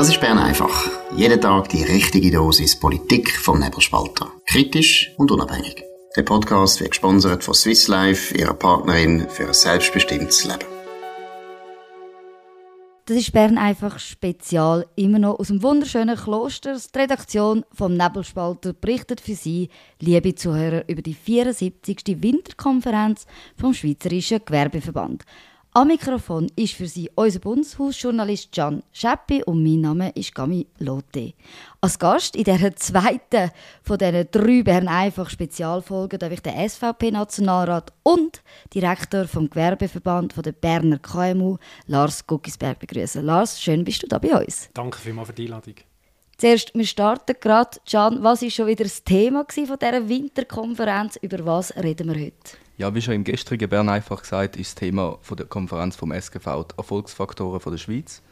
Das 0.00 0.08
ist 0.08 0.22
Bern 0.22 0.38
einfach. 0.38 0.90
Jeden 1.14 1.42
Tag 1.42 1.68
die 1.68 1.82
richtige 1.82 2.30
Dosis 2.30 2.74
Politik 2.74 3.36
vom 3.36 3.58
Nebelspalter. 3.60 4.32
Kritisch 4.46 5.12
und 5.18 5.30
unabhängig. 5.30 5.84
Der 6.16 6.22
Podcast 6.22 6.80
wird 6.80 6.92
gesponsert 6.92 7.44
von 7.44 7.52
Swiss 7.52 7.86
Life, 7.86 8.34
ihrer 8.34 8.54
Partnerin 8.54 9.28
für 9.28 9.48
ein 9.48 9.52
selbstbestimmtes 9.52 10.46
Leben. 10.46 10.64
Das 13.04 13.18
ist 13.18 13.30
Bern 13.32 13.58
einfach 13.58 13.98
spezial, 13.98 14.86
immer 14.96 15.18
noch 15.18 15.38
aus 15.38 15.48
dem 15.48 15.62
wunderschönen 15.62 16.16
Kloster. 16.16 16.78
Die 16.78 16.98
Redaktion 16.98 17.66
vom 17.70 17.92
Nebelspalter 17.92 18.72
berichtet 18.72 19.20
für 19.20 19.34
Sie, 19.34 19.68
liebe 20.00 20.34
Zuhörer, 20.34 20.88
über 20.88 21.02
die 21.02 21.12
74. 21.12 22.22
Winterkonferenz 22.22 23.26
vom 23.54 23.74
Schweizerischen 23.74 24.40
Gewerbeverband. 24.46 25.26
Am 25.72 25.86
Mikrofon 25.86 26.50
ist 26.56 26.74
für 26.74 26.88
Sie 26.88 27.08
unser 27.14 27.38
Bundeshausjournalist 27.38 28.50
Can 28.50 28.82
Scheppi 28.90 29.44
und 29.44 29.62
mein 29.62 29.82
Name 29.82 30.10
ist 30.16 30.34
Gami 30.34 30.66
Lotte. 30.80 31.34
Als 31.80 31.96
Gast 31.96 32.34
in 32.34 32.42
dieser 32.42 32.74
zweiten 32.74 33.52
von 33.84 33.96
diesen 33.96 34.26
drei 34.32 34.64
Bern 34.64 34.88
einfach 34.88 35.30
Spezialfolgen 35.30 36.18
darf 36.18 36.32
ich 36.32 36.40
den 36.40 36.68
SVP-Nationalrat 36.68 37.92
und 38.02 38.42
Direktor 38.74 39.28
vom 39.28 39.48
Gewerbeverband 39.48 40.34
der 40.44 40.50
Berner 40.50 40.98
KMU, 40.98 41.56
Lars 41.86 42.26
Guckisberg, 42.26 42.80
begrüßen. 42.80 43.24
Lars, 43.24 43.62
schön 43.62 43.84
bist 43.84 44.02
du 44.02 44.08
da 44.08 44.18
bei 44.18 44.44
uns. 44.44 44.70
Danke 44.74 44.98
vielmals 44.98 45.28
für 45.28 45.34
die 45.34 45.44
Einladung. 45.44 45.74
Zuerst, 46.40 46.74
wir 46.74 46.86
starten 46.86 47.36
gerade. 47.38 47.78
Can, 47.86 48.24
was 48.24 48.40
war 48.40 48.48
schon 48.48 48.66
wieder 48.66 48.84
das 48.84 49.04
Thema 49.04 49.44
von 49.46 49.78
dieser 49.78 50.08
Winterkonferenz? 50.08 51.16
Über 51.16 51.44
was 51.44 51.76
reden 51.76 52.08
wir 52.08 52.18
heute? 52.18 52.56
Ja, 52.78 52.94
wie 52.94 53.02
schon 53.02 53.12
im 53.12 53.24
gestrigen 53.24 53.68
Bern 53.68 53.90
einfach 53.90 54.22
gesagt, 54.22 54.56
ist 54.56 54.70
das 54.70 54.74
Thema 54.76 55.18
von 55.20 55.36
der 55.36 55.44
Konferenz 55.44 55.96
vom 55.96 56.12
SGV 56.12 56.64
die 56.64 56.78
Erfolgsfaktoren 56.78 57.60
von 57.60 57.72
der 57.72 57.78
Schweiz. 57.78 58.22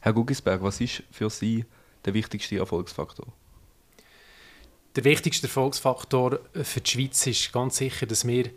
Herr 0.00 0.12
Guggisberg, 0.12 0.62
was 0.62 0.78
ist 0.82 1.04
für 1.10 1.30
Sie 1.30 1.64
der 2.04 2.12
wichtigste 2.12 2.58
Erfolgsfaktor? 2.58 3.28
Der 4.94 5.04
wichtigste 5.04 5.46
Erfolgsfaktor 5.46 6.40
für 6.52 6.82
die 6.82 6.90
Schweiz 6.90 7.26
ist 7.26 7.50
ganz 7.50 7.78
sicher, 7.78 8.04
dass 8.04 8.26
wir 8.26 8.50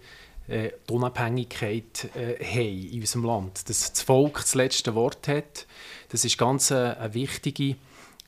äh, 0.49 0.71
die 0.89 0.93
Unabhängigkeit 0.93 2.09
äh, 2.13 2.43
haben 2.43 2.91
in 2.91 2.99
unserem 2.99 3.23
Land. 3.23 3.69
Dass 3.69 3.93
das 3.93 4.01
Volk 4.01 4.41
das 4.41 4.53
letzte 4.53 4.95
Wort 4.95 5.29
hat. 5.29 5.65
Das 6.09 6.25
ist 6.25 6.37
ganz 6.37 6.71
äh, 6.71 6.75
eine 6.99 7.13
wichtige 7.13 7.77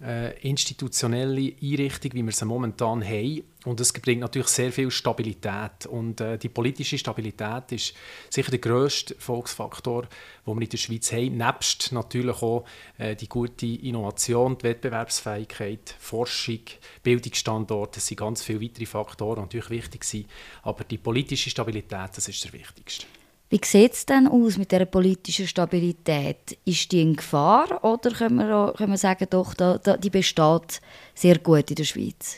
äh, 0.02 0.40
institutionelle 0.48 1.54
Einrichtung, 1.62 2.14
wie 2.14 2.24
wir 2.24 2.32
sie 2.32 2.46
momentan 2.46 3.04
haben. 3.04 3.44
Und 3.66 3.80
das 3.80 3.92
bringt 3.92 4.22
natürlich 4.22 4.48
sehr 4.48 4.72
viel 4.72 4.90
Stabilität. 4.90 5.86
Und 5.90 6.22
äh, 6.22 6.38
die 6.38 6.48
politische 6.48 6.98
Stabilität 6.98 7.72
ist 7.72 7.94
sicher 8.30 8.52
der 8.52 8.60
grösste 8.60 9.16
Volksfaktor, 9.16 10.04
den 10.48 10.56
wir 10.56 10.62
in 10.62 10.70
der 10.70 10.78
Schweiz 10.78 11.12
haben. 11.12 11.38
Nebst 11.38 11.92
natürlich 11.92 12.42
auch 12.42 12.66
äh, 12.98 13.16
die 13.16 13.28
gute 13.28 13.66
Innovation, 13.66 14.58
die 14.58 14.64
Wettbewerbsfähigkeit, 14.64 15.96
Forschung, 16.00 16.62
Bildungsstandorte. 17.04 17.96
Das 17.96 18.08
sind 18.08 18.18
ganz 18.18 18.42
viele 18.42 18.62
weitere 18.62 18.86
Faktoren, 18.86 19.36
die 19.36 19.58
natürlich 19.58 19.70
wichtig 19.70 20.06
sind. 20.06 20.28
Aber 20.64 20.86
die 20.86 20.98
politische 20.98 21.50
Stabilität, 21.50 22.12
das 22.16 22.30
ist 22.30 22.44
der 22.46 22.54
wichtigste. 22.54 23.06
Wie 23.52 23.60
sieht 23.64 23.94
es 23.94 24.06
denn 24.06 24.28
aus 24.28 24.58
mit 24.58 24.72
der 24.72 24.86
politischen 24.86 25.48
Stabilität? 25.48 26.58
Ist 26.66 26.92
die 26.92 27.02
in 27.02 27.16
Gefahr 27.16 27.84
oder 27.84 28.12
können 28.12 28.38
wir, 28.38 28.74
können 28.78 28.92
wir 28.92 28.98
sagen, 28.98 29.26
doch, 29.28 29.56
da, 29.56 29.80
da, 29.80 29.98
die 29.98 30.12
besteht 30.12 30.82
sehr 31.16 31.40
gut 31.40 31.72
in 31.72 31.76
der 31.76 31.84
Schweiz? 31.84 32.38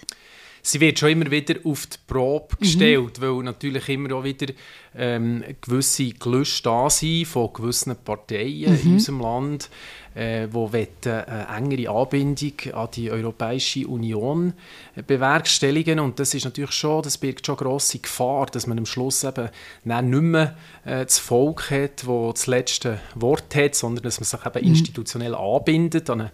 Sie 0.62 0.80
wird 0.80 1.00
schon 1.00 1.10
immer 1.10 1.30
wieder 1.30 1.56
auf 1.66 1.88
die 1.88 1.98
Probe 2.08 2.56
mhm. 2.56 2.64
gestellt, 2.64 3.18
mhm. 3.18 3.22
weil 3.22 3.44
natürlich 3.44 3.90
immer 3.90 4.16
auch 4.16 4.24
wieder 4.24 4.54
ähm, 4.96 5.44
gewisse 5.62 6.10
Gelüste 6.10 6.64
da 6.64 6.90
sind 6.90 7.28
von 7.28 7.54
gewissen 7.54 7.96
Parteien 7.96 8.74
mhm. 8.74 8.80
in 8.84 8.94
unserem 8.94 9.22
Land 9.22 9.70
äh, 10.14 10.48
wo 10.52 10.70
eine 10.74 11.48
engere 11.56 11.90
Anbindung 11.90 12.54
an 12.74 12.90
die 12.94 13.10
Europäische 13.10 13.88
Union 13.88 14.54
äh, 14.96 15.04
bewerkstelligen 15.04 16.00
und 16.00 16.20
das 16.20 16.34
ist 16.34 16.44
natürlich 16.44 16.74
schon, 16.74 17.02
das 17.04 17.18
birgt 17.18 17.46
schon 17.46 17.56
grosse 17.56 18.00
Gefahr, 18.00 18.48
dass 18.48 18.68
man 18.68 18.78
am 18.78 18.86
Schluss 18.86 19.24
eben 19.24 19.50
nicht 19.84 20.12
mehr 20.12 20.58
äh, 20.84 21.06
das 21.06 21.20
Volk 21.20 21.72
hat, 21.72 22.08
das 22.08 22.34
das 22.34 22.48
letzte 22.48 23.00
Wort 23.16 23.56
hat, 23.56 23.76
sondern 23.76 24.04
dass 24.04 24.20
man 24.20 24.26
sich 24.26 24.46
eben 24.46 24.66
mhm. 24.66 24.72
institutionell 24.72 25.36
anbindet 25.36 26.10
an 26.10 26.22
eine, 26.22 26.32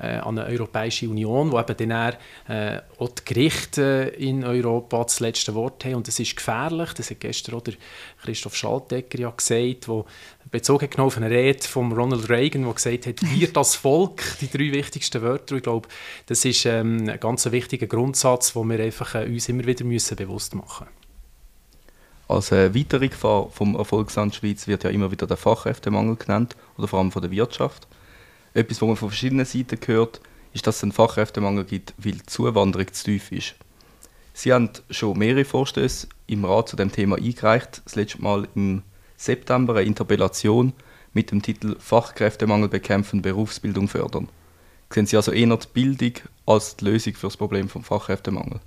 äh, 0.00 0.18
an 0.18 0.38
eine 0.38 0.48
Europäische 0.50 1.08
Union, 1.08 1.52
wo 1.52 1.60
eben 1.60 1.88
dann 1.88 2.14
äh, 2.48 2.80
auch 2.98 3.10
die 3.10 3.24
Gerichte 3.24 4.12
in 4.18 4.42
Europa 4.44 5.04
das 5.04 5.20
letzte 5.20 5.54
Wort 5.54 5.84
haben 5.84 5.94
und 5.94 6.08
das 6.08 6.18
ist 6.18 6.36
gefährlich, 6.36 6.92
das 6.94 7.10
hat 7.10 7.20
gestern 7.20 7.54
auch 7.54 7.62
der 7.62 7.74
Christoph 8.22 8.56
Schaltegger 8.56 9.18
ja 9.18 9.30
gesagt, 9.30 9.88
wo 9.88 10.06
bezogen 10.50 10.90
genommen 10.90 11.06
auf 11.08 11.16
eine 11.16 11.30
Rede 11.30 11.62
von 11.62 11.92
Ronald 11.92 12.28
Reagan, 12.28 12.64
der 12.64 12.74
gesagt 12.74 13.06
hat, 13.06 13.22
wir 13.22 13.48
das 13.52 13.76
Volk, 13.76 14.22
die 14.40 14.50
drei 14.50 14.72
wichtigsten 14.72 15.22
Wörter. 15.22 15.56
Ich 15.56 15.62
glaube, 15.62 15.88
das 16.26 16.44
ist 16.44 16.66
ähm, 16.66 17.08
ein 17.08 17.20
ganz 17.20 17.50
wichtiger 17.50 17.86
Grundsatz, 17.86 18.52
den 18.52 18.68
wir 18.68 18.80
einfach, 18.80 19.14
äh, 19.14 19.26
uns 19.26 19.48
immer 19.48 19.64
wieder 19.66 19.84
müssen 19.84 20.16
bewusst 20.16 20.54
machen 20.54 20.86
müssen. 20.86 21.00
Als 22.28 22.52
äh, 22.52 22.72
weitere 22.74 23.08
Gefahr 23.08 23.50
vom 23.50 23.74
Erfolgsland 23.74 24.34
Schweiz 24.34 24.68
wird 24.68 24.84
ja 24.84 24.90
immer 24.90 25.10
wieder 25.10 25.26
der 25.26 25.36
Fachkräftemangel 25.36 26.16
genannt, 26.16 26.56
oder 26.78 26.86
vor 26.86 27.00
allem 27.00 27.10
von 27.10 27.22
der 27.22 27.30
Wirtschaft. 27.32 27.88
Etwas, 28.54 28.80
was 28.80 28.86
man 28.86 28.96
von 28.96 29.08
verschiedenen 29.08 29.46
Seiten 29.46 29.78
hört, 29.86 30.20
ist, 30.52 30.66
dass 30.66 30.76
es 30.76 30.82
einen 30.82 30.92
Fachkräftemangel 30.92 31.64
gibt, 31.64 31.94
weil 31.98 32.12
die 32.12 32.26
Zuwanderung 32.26 32.92
zu 32.92 33.04
tief 33.04 33.32
ist. 33.32 33.54
Sie 34.32 34.52
haben 34.52 34.70
schon 34.90 35.18
mehrere 35.18 35.44
Vorstöße 35.44 36.08
im 36.26 36.44
Rat 36.44 36.68
zu 36.68 36.76
dem 36.76 36.92
Thema 36.92 37.16
eingereicht. 37.16 37.82
Das 37.84 37.96
letzte 37.96 38.22
Mal 38.22 38.48
im 38.54 38.82
September 39.16 39.74
eine 39.74 39.82
Interpellation 39.82 40.72
mit 41.12 41.30
dem 41.30 41.42
Titel 41.42 41.76
Fachkräftemangel 41.78 42.68
bekämpfen, 42.68 43.22
Berufsbildung 43.22 43.88
fördern. 43.88 44.28
Sehen 44.92 45.06
Sie 45.06 45.16
also 45.16 45.32
eher 45.32 45.56
die 45.56 45.66
Bildung 45.72 46.12
als 46.46 46.76
die 46.76 46.84
Lösung 46.84 47.14
für 47.14 47.26
das 47.26 47.36
Problem 47.36 47.68
vom 47.68 47.84
Fachkräftemangel? 47.84 48.60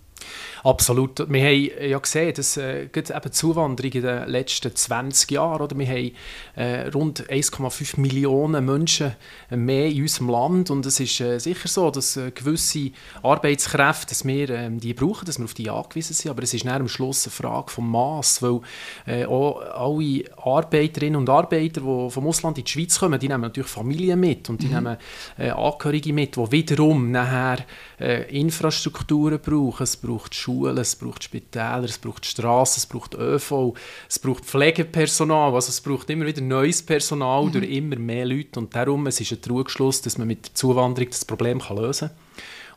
Absolut. 0.63 1.29
Wir 1.29 1.43
haben 1.43 1.89
ja 1.89 1.99
gesehen, 1.99 2.33
dass 2.33 2.55
äh, 2.55 2.83
eben 2.83 3.21
die 3.25 3.31
Zuwanderung 3.31 3.91
in 3.91 4.01
den 4.01 4.29
letzten 4.29 4.73
20 4.73 5.31
Jahren, 5.31 5.61
oder? 5.61 5.77
wir 5.77 5.87
haben 5.87 6.11
äh, 6.55 6.87
rund 6.87 7.29
1,5 7.29 7.99
Millionen 7.99 8.65
Menschen 8.65 9.13
mehr 9.49 9.87
in 9.87 10.03
unserem 10.03 10.29
Land 10.29 10.71
und 10.71 10.85
es 10.85 11.01
ist 11.01 11.19
äh, 11.19 11.39
sicher 11.39 11.67
so, 11.67 11.91
dass 11.91 12.15
äh, 12.15 12.31
gewisse 12.31 12.91
Arbeitskräfte, 13.21 14.07
dass 14.09 14.25
wir 14.25 14.49
ähm, 14.49 14.79
die 14.79 14.93
brauchen, 14.93 15.25
dass 15.25 15.37
wir 15.37 15.45
auf 15.45 15.53
die 15.53 15.69
angewiesen 15.69 16.13
sind, 16.13 16.31
aber 16.31 16.43
es 16.43 16.53
ist 16.53 16.65
am 16.65 16.87
Schluss 16.87 17.25
eine 17.25 17.31
Frage 17.31 17.69
vom 17.69 17.91
Maß, 17.91 18.41
weil 18.41 18.61
äh, 19.05 19.25
auch 19.25 19.59
alle 19.59 20.23
Arbeiterinnen 20.37 21.17
und 21.17 21.29
Arbeiter, 21.29 21.81
die 21.81 22.09
vom 22.09 22.27
Ausland 22.27 22.57
in 22.57 22.63
die 22.63 22.71
Schweiz 22.71 22.99
kommen, 22.99 23.19
die 23.19 23.27
nehmen 23.27 23.41
natürlich 23.41 23.69
Familien 23.69 24.19
mit 24.19 24.49
und 24.49 24.61
die 24.61 24.67
mhm. 24.67 24.75
nehmen 24.75 24.97
äh, 25.37 25.49
Angehörige 25.49 26.13
mit, 26.13 26.37
die 26.37 26.51
wiederum 26.51 27.11
nachher 27.11 27.65
Infrastrukturen 27.99 29.39
brauchen, 29.39 29.83
es 29.83 29.95
braucht 29.95 30.12
Schulen, 30.19 30.33
Schulen, 30.33 30.77
es 30.77 30.95
braucht 30.95 31.23
Spitäler, 31.23 31.83
es 31.83 31.97
braucht 31.97 32.25
Straßen, 32.25 32.79
es 32.79 32.85
braucht 32.85 33.15
ÖV, 33.15 33.73
es 34.09 34.19
braucht 34.19 34.45
Pflegepersonal, 34.45 35.53
also 35.53 35.69
es 35.69 35.81
braucht 35.81 36.09
immer 36.09 36.25
wieder 36.25 36.41
neues 36.41 36.81
Personal 36.83 37.45
mhm. 37.45 37.51
durch 37.51 37.69
immer 37.69 37.95
mehr 37.97 38.25
Leute 38.25 38.59
und 38.59 38.75
darum 38.75 39.07
es 39.07 39.19
ist 39.19 39.31
ein 39.31 39.41
Trugschluss, 39.41 40.01
dass 40.01 40.17
man 40.17 40.27
mit 40.27 40.47
der 40.47 40.53
Zuwanderung 40.55 41.09
das 41.09 41.25
Problem 41.25 41.59
kann 41.59 41.77
lösen 41.77 42.09
kann. 42.09 42.17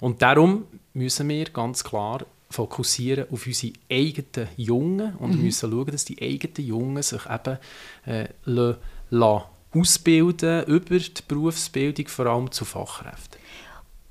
Und 0.00 0.22
darum 0.22 0.64
müssen 0.94 1.28
wir 1.28 1.46
ganz 1.46 1.84
klar 1.84 2.24
fokussieren 2.50 3.26
auf 3.30 3.46
unsere 3.46 3.72
eigenen 3.90 4.48
Jungen 4.56 5.14
und 5.16 5.36
mhm. 5.36 5.42
müssen 5.42 5.70
schauen, 5.70 5.86
dass 5.86 6.04
die 6.04 6.20
eigenen 6.20 6.66
Jungen 6.66 7.02
sich 7.02 7.22
eben 7.26 7.58
äh, 8.06 8.28
lassen, 9.10 9.44
ausbilden 9.74 10.64
über 10.64 10.98
die 10.98 11.22
Berufsbildung, 11.26 12.08
vor 12.08 12.26
allem 12.26 12.50
zu 12.50 12.64
Fachkräften. 12.64 13.40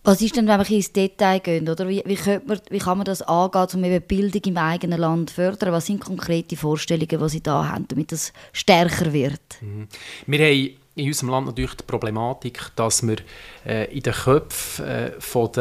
Was 0.06 0.22
ist 0.22 0.36
denn, 0.36 0.48
wenn 0.48 0.60
wir 0.60 0.70
ins 0.70 0.94
Detail 0.94 1.40
gehen? 1.40 1.68
Oder 1.68 1.88
wie, 1.90 2.04
wie, 2.06 2.18
man, 2.46 2.60
wie 2.70 2.78
kann 2.78 3.00
man 3.00 3.06
das 3.06 3.24
angehen, 3.24 3.68
um 3.74 3.84
eben 3.84 4.06
Bildung 4.06 4.42
im 4.46 4.58
eigenen 4.58 5.00
Land 5.00 5.32
zu 5.32 5.36
fördern? 5.36 5.72
Was 5.74 5.88
sind 5.88 6.00
konkrete 6.00 6.56
Vorstellungen, 6.56 7.20
die 7.20 7.30
Sie 7.30 7.42
da 7.42 7.70
haben, 7.70 7.88
damit 7.88 8.12
das 8.12 8.32
stärker 8.54 9.12
wird? 9.12 9.42
Mhm. 9.62 9.88
Wir 10.28 10.46
haben 10.46 10.70
in 10.96 11.08
unserem 11.08 11.30
Land 11.30 11.48
natürlich 11.48 11.74
die 11.74 11.84
Problematik, 11.84 12.72
dass 12.76 13.06
wir 13.06 13.18
äh, 13.66 13.92
in 13.96 14.04
den 14.04 14.14
Köpfen 14.14 14.86
äh, 14.86 15.12
von 15.20 15.52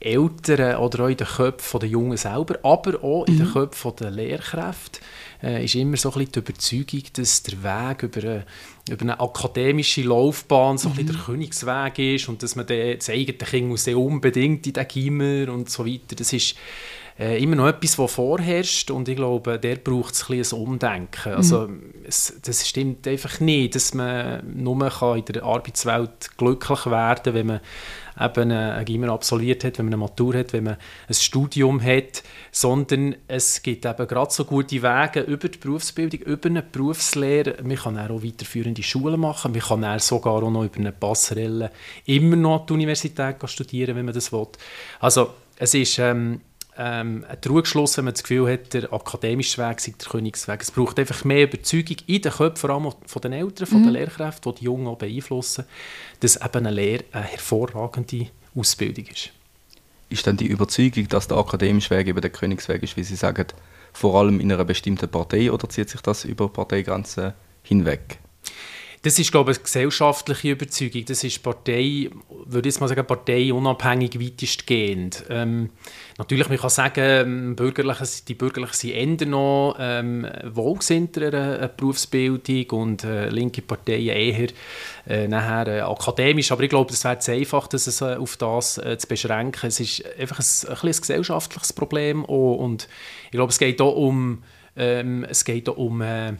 Eltern 0.00 0.76
oder 0.76 1.04
auch 1.04 1.08
in 1.08 1.16
den 1.16 1.26
Köpfen 1.26 1.80
der 1.80 1.88
Jungen 1.88 2.16
selber, 2.16 2.58
aber 2.62 3.04
auch 3.04 3.26
in 3.26 3.36
den 3.36 3.48
mhm. 3.48 3.52
Köpfen 3.52 3.92
der 4.00 4.10
Lehrkräfte, 4.10 5.00
äh, 5.42 5.64
ist 5.64 5.74
immer 5.74 5.96
so 5.96 6.10
ein 6.10 6.14
bisschen 6.14 6.32
die 6.32 6.38
Überzeugung, 6.38 7.02
dass 7.12 7.42
der 7.42 7.62
Weg 7.62 8.02
über 8.02 8.20
eine, 8.20 8.46
über 8.88 9.02
eine 9.02 9.20
akademische 9.20 10.02
Laufbahn 10.02 10.78
so 10.78 10.88
ein 10.88 10.94
bisschen 10.94 11.08
mhm. 11.08 11.16
der 11.16 11.24
Königsweg 11.24 11.98
ist 11.98 12.28
und 12.28 12.42
dass 12.42 12.56
man 12.56 12.66
den, 12.66 12.98
das 12.98 13.10
eigene 13.10 13.38
Kind 13.38 13.68
muss 13.68 13.86
unbedingt 13.88 14.66
in 14.66 14.72
den 14.72 14.88
Gimmer 14.88 15.52
und 15.52 15.70
so 15.70 15.86
weiter. 15.86 16.16
Das 16.16 16.32
ist 16.32 16.56
äh, 17.18 17.42
immer 17.42 17.56
noch 17.56 17.68
etwas, 17.68 17.98
was 17.98 18.12
vorherrscht 18.12 18.90
und 18.90 19.08
ich 19.08 19.16
glaube, 19.16 19.58
der 19.58 19.76
braucht 19.76 20.14
es 20.14 20.28
ein, 20.28 20.40
ein 20.40 20.58
Umdenken. 20.58 21.34
Also 21.34 21.68
mhm. 21.68 21.92
es, 22.06 22.38
das 22.42 22.68
stimmt 22.68 23.06
einfach 23.06 23.40
nicht, 23.40 23.74
dass 23.74 23.94
man 23.94 24.42
nur 24.54 24.88
kann 24.88 25.18
in 25.18 25.24
der 25.26 25.42
Arbeitswelt 25.42 26.36
glücklich 26.36 26.86
werden 26.86 27.22
kann, 27.24 27.34
wenn 27.34 27.46
man 27.46 27.60
eben 28.18 28.52
ein 28.52 28.84
Gimmer 28.84 29.12
absolviert 29.12 29.64
hat, 29.64 29.78
wenn 29.78 29.86
man 29.86 29.94
eine 29.94 30.00
Matur 30.02 30.34
hat, 30.34 30.52
wenn 30.52 30.64
man 30.64 30.76
ein 31.08 31.14
Studium 31.14 31.82
hat, 31.82 32.22
sondern 32.52 33.16
es 33.28 33.62
gibt 33.62 33.86
eben 33.86 34.08
gerade 34.08 34.32
so 34.32 34.44
gute 34.44 34.82
Wege 34.82 35.20
über 35.20 35.48
die 35.48 35.58
Berufsbildung, 35.58 36.20
über 36.20 36.48
eine 36.48 36.62
Berufslehre. 36.62 37.56
Man 37.62 37.76
kann 37.76 37.98
auch 37.98 38.22
weiterführende 38.22 38.82
Schulen 38.82 39.20
machen, 39.20 39.52
man 39.52 39.60
kann 39.60 39.98
sogar 39.98 40.42
auch 40.42 40.50
noch 40.50 40.64
über 40.64 40.78
eine 40.78 40.92
Passerelle 40.92 41.70
immer 42.04 42.36
noch 42.36 42.60
an 42.60 42.66
die 42.66 42.72
Universität 42.74 43.36
studieren, 43.46 43.96
wenn 43.96 44.04
man 44.04 44.14
das 44.14 44.32
will. 44.32 44.48
Also 45.00 45.30
es 45.56 45.74
ist... 45.74 45.98
Ähm, 45.98 46.40
ähm, 46.82 47.26
ein 47.28 47.40
Trugschluss, 47.42 47.98
wenn 47.98 48.06
man 48.06 48.14
das 48.14 48.22
Gefühl 48.22 48.50
hat, 48.50 48.72
der 48.72 48.90
akademische 48.90 49.58
Weg 49.58 49.80
sei 49.80 49.92
der 50.00 50.08
Königsweg. 50.08 50.62
Es 50.62 50.70
braucht 50.70 50.98
einfach 50.98 51.24
mehr 51.24 51.44
Überzeugung 51.44 51.98
in 52.06 52.22
den 52.22 52.32
Köpfen, 52.32 52.56
vor 52.56 52.70
allem 52.70 52.92
von 53.04 53.22
den 53.22 53.34
Eltern, 53.34 53.66
von 53.66 53.80
mhm. 53.80 53.84
den 53.84 53.92
Lehrkräften, 53.92 54.54
die 54.54 54.60
die 54.60 54.64
Jungen 54.64 54.86
auch 54.86 54.96
beeinflussen, 54.96 55.66
dass 56.20 56.36
eben 56.36 56.66
eine 56.66 56.70
Lehre 56.70 57.04
eine 57.12 57.24
hervorragende 57.24 58.28
Ausbildung 58.56 59.04
ist. 59.08 59.30
Ist 60.08 60.26
dann 60.26 60.38
die 60.38 60.46
Überzeugung, 60.46 61.06
dass 61.08 61.28
der 61.28 61.36
akademische 61.36 61.90
Weg 61.90 62.08
eben 62.08 62.20
der 62.20 62.30
Königsweg 62.30 62.82
ist, 62.82 62.96
wie 62.96 63.04
Sie 63.04 63.14
sagen, 63.14 63.46
vor 63.92 64.18
allem 64.18 64.40
in 64.40 64.50
einer 64.50 64.64
bestimmten 64.64 65.10
Partei 65.10 65.52
oder 65.52 65.68
zieht 65.68 65.90
sich 65.90 66.00
das 66.00 66.24
über 66.24 66.48
Parteigrenzen 66.48 67.34
hinweg? 67.62 68.18
Das 69.02 69.18
ist, 69.18 69.32
glaube 69.32 69.52
ich, 69.52 69.56
eine 69.56 69.64
gesellschaftliche 69.64 70.50
Überzeugung. 70.50 71.06
Das 71.06 71.24
ist 71.24 71.42
Partei, 71.42 72.10
würde 72.44 72.68
ich 72.68 72.80
mal 72.80 72.88
sagen, 72.88 73.06
parteiunabhängig 73.06 74.20
weitestgehend. 74.20 75.24
Ähm, 75.30 75.70
natürlich, 76.18 76.50
man 76.50 76.58
kann 76.58 76.68
sagen, 76.68 77.00
ähm, 77.02 77.56
Bürgerliche, 77.56 78.04
die 78.28 78.34
Bürgerlichen 78.34 78.74
sind 78.74 79.22
eher 79.22 79.26
noch 79.26 79.76
ähm, 79.78 80.26
wohlgesinnter 80.44 81.68
Berufsbildung 81.68 82.78
und 82.78 83.04
äh, 83.04 83.30
linke 83.30 83.62
Parteien 83.62 84.08
eher 84.08 84.48
äh, 85.06 85.26
nachher 85.26 85.78
äh, 85.78 85.80
akademisch. 85.80 86.52
Aber 86.52 86.62
ich 86.62 86.68
glaube, 86.68 86.92
es 86.92 87.02
wäre 87.02 87.18
zu 87.20 87.32
einfach, 87.32 87.68
das 87.68 88.02
äh, 88.02 88.16
auf 88.16 88.36
das 88.36 88.76
äh, 88.76 88.98
zu 88.98 89.08
beschränken. 89.08 89.68
Es 89.68 89.80
ist 89.80 90.04
einfach 90.18 90.40
ein, 90.40 90.76
ein, 90.76 90.88
ein 90.88 90.92
gesellschaftliches 90.92 91.72
Problem 91.72 92.26
auch. 92.26 92.56
und 92.56 92.86
ich 93.26 93.30
glaube, 93.30 93.50
es 93.50 93.58
geht 93.58 93.80
auch 93.80 93.96
um, 93.96 94.42
ähm, 94.76 95.24
es 95.24 95.46
geht 95.46 95.70
auch 95.70 95.78
um 95.78 96.02
äh, 96.02 96.34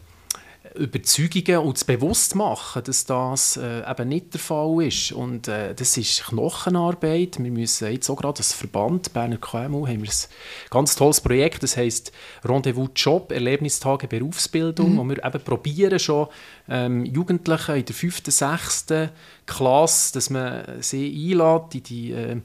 Überzeugungen 0.75 1.67
und 1.67 1.77
das 1.77 1.85
Bewusstmachen, 1.85 2.85
dass 2.85 3.05
das 3.05 3.57
äh, 3.57 3.89
eben 3.89 4.09
nicht 4.09 4.35
der 4.35 4.41
Fall 4.41 4.83
ist. 4.85 5.13
Und 5.13 5.49
äh, 5.49 5.75
das 5.75 5.97
ist 5.97 6.25
Knochenarbeit. 6.27 7.39
Wir 7.39 7.51
müssen 7.51 7.93
jetzt 7.93 8.09
auch 8.09 8.17
gerade 8.17 8.39
als 8.39 8.53
Verband 8.53 9.13
Berner 9.13 9.39
KMU 9.39 9.87
haben 9.87 10.03
wir 10.03 10.11
ein 10.11 10.71
ganz 10.71 10.95
tolles 10.95 11.21
Projekt, 11.21 11.63
das 11.63 11.77
heißt 11.77 12.13
Rendezvous 12.45 12.91
Job, 12.95 13.33
Erlebnistage 13.33 14.07
Berufsbildung, 14.07 14.95
mhm. 14.95 14.99
wo 14.99 15.05
wir 15.05 15.25
eben 15.25 15.43
probieren 15.43 15.99
schon 15.99 16.29
ähm, 16.69 17.05
Jugendlichen 17.05 17.77
in 17.77 17.85
der 17.85 17.95
fünften, 17.95 18.31
sechsten 18.31 19.11
Klasse, 19.51 20.15
dass 20.15 20.31
man 20.31 20.65
sie 20.81 21.33
einlädt 21.33 21.75
in 21.75 21.83
die 21.83 22.13
äh, 22.13 22.37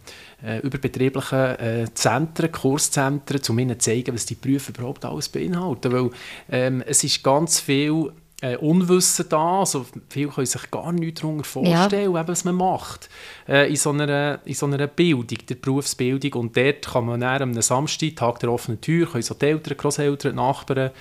äh, 0.43 0.59
überbetrieblichen 0.59 1.59
äh, 1.59 1.85
Zentren, 1.93 2.51
Kurszentren, 2.51 3.41
um 3.49 3.59
ihnen 3.59 3.79
zu 3.79 3.91
zeigen, 3.91 4.13
was 4.15 4.25
die 4.25 4.35
Berufe 4.35 4.71
überhaupt 4.71 5.05
alles 5.05 5.29
beinhalten. 5.29 5.91
Weil 5.91 6.09
ähm, 6.49 6.83
es 6.85 7.03
ist 7.03 7.23
ganz 7.23 7.59
viel 7.59 8.11
äh, 8.45 8.57
Unwissen 8.57 9.25
da, 9.29 9.59
also 9.59 9.85
viele 10.09 10.29
können 10.29 10.45
sich 10.45 10.69
gar 10.69 10.91
nichts 10.91 11.21
darunter 11.21 11.43
vorstellen, 11.43 12.13
ja. 12.13 12.27
was 12.27 12.43
man 12.43 12.55
macht 12.55 13.09
äh, 13.47 13.69
in, 13.69 13.75
so 13.75 13.91
einer, 13.91 14.39
in 14.45 14.53
so 14.53 14.65
einer 14.65 14.87
Bildung, 14.87 15.37
der 15.49 15.55
Berufsbildung 15.55 16.33
und 16.41 16.57
dort 16.57 16.85
kann 16.85 17.05
man 17.05 17.21
dann 17.21 17.41
am 17.41 17.61
Samstag, 17.61 18.15
Tag 18.15 18.39
der 18.39 18.51
offenen 18.51 18.79
Tür, 18.81 19.07
können 19.07 19.23
so 19.23 19.33
die 19.33 19.45
Eltern, 19.45 19.77
Grosseltern, 19.77 20.31
die 20.31 20.35
Nachbarn 20.35 20.91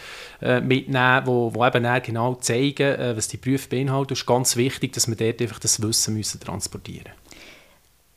äh, 0.41 0.61
mitnehmen, 0.61 1.23
wo, 1.27 1.55
wo 1.55 1.65
eben 1.67 1.83
dann 1.83 2.03
genau 2.03 2.35
zeigen, 2.37 2.99
äh, 2.99 3.17
was 3.17 3.29
die 3.29 3.37
Berufe 3.37 3.69
beinhalten. 3.69 4.15
Es 4.15 4.21
ist 4.21 4.27
ganz 4.27 4.57
wichtig, 4.57 4.93
dass 4.93 5.09
wir 5.09 5.17
dort 5.17 5.43
einfach 5.43 5.59
das 5.59 5.83
Wissen 5.83 6.15
müssen 6.15 6.41
transportieren 6.41 7.05
müssen. 7.05 7.25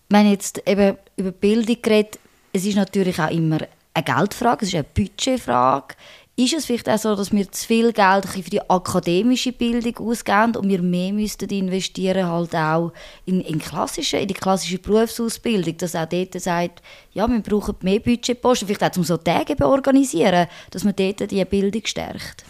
Wenn 0.10 0.32
jetzt 0.32 0.62
eben 0.66 0.98
über 1.18 1.32
Bildung 1.32 1.82
geredet, 1.82 2.20
es 2.54 2.66
ist 2.66 2.76
natürlich 2.76 3.20
auch 3.20 3.30
immer 3.30 3.60
eine 3.94 4.04
Geldfrage, 4.04 4.64
es 4.64 4.70
ist 4.70 4.76
eine 4.76 4.86
Budgetfrage. 4.86 5.96
Ist 6.40 6.54
es 6.54 6.68
vielleicht 6.68 6.88
auch 6.88 7.00
so, 7.00 7.16
dass 7.16 7.32
wir 7.32 7.52
zu 7.52 7.66
viel 7.66 7.92
Geld 7.92 8.28
für 8.28 8.42
die 8.42 8.62
akademische 8.70 9.52
Bildung 9.52 10.08
ausgeben 10.08 10.56
und 10.56 10.70
wir 10.70 10.84
mehr 10.84 11.12
müssten 11.12 11.50
investieren 11.50 12.28
halt 12.28 12.54
auch 12.56 12.94
in, 13.26 13.42
in, 13.42 13.58
klassische, 13.58 14.18
in 14.18 14.28
die 14.28 14.36
klassische 14.36 14.78
Berufsausbildung, 14.78 15.78
dass 15.78 15.96
auch 15.96 16.06
dort 16.06 16.40
sagt, 16.40 16.84
ja, 17.14 17.28
wir 17.28 17.40
brauchen 17.40 17.78
mehr 17.82 18.00
Budgetposten, 18.00 18.68
vielleicht 18.68 18.84
auch 18.84 18.98
um 18.98 19.04
so 19.04 19.18
Tage 19.18 19.56
zu 19.56 19.66
organisieren, 19.66 20.46
dass 20.70 20.84
man 20.84 20.96
dort 20.96 21.32
die 21.32 21.44
Bildung 21.44 21.82
stärkt? 21.84 22.46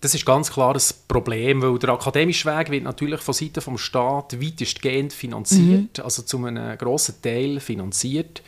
Das 0.00 0.14
ist 0.14 0.24
ganz 0.24 0.50
klar 0.50 0.74
ein 0.74 0.82
Problem, 1.06 1.60
weil 1.60 1.78
der 1.78 1.90
akademische 1.90 2.48
Weg 2.48 2.70
wird 2.70 2.84
natürlich 2.84 3.20
von 3.20 3.34
Seiten 3.34 3.60
des 3.60 3.80
Staates 3.82 4.40
weitestgehend 4.40 5.12
finanziert, 5.12 5.98
mhm. 5.98 6.04
also 6.04 6.22
zu 6.22 6.42
einem 6.42 6.78
grossen 6.78 7.20
Teil 7.20 7.60
finanziert. 7.60 8.42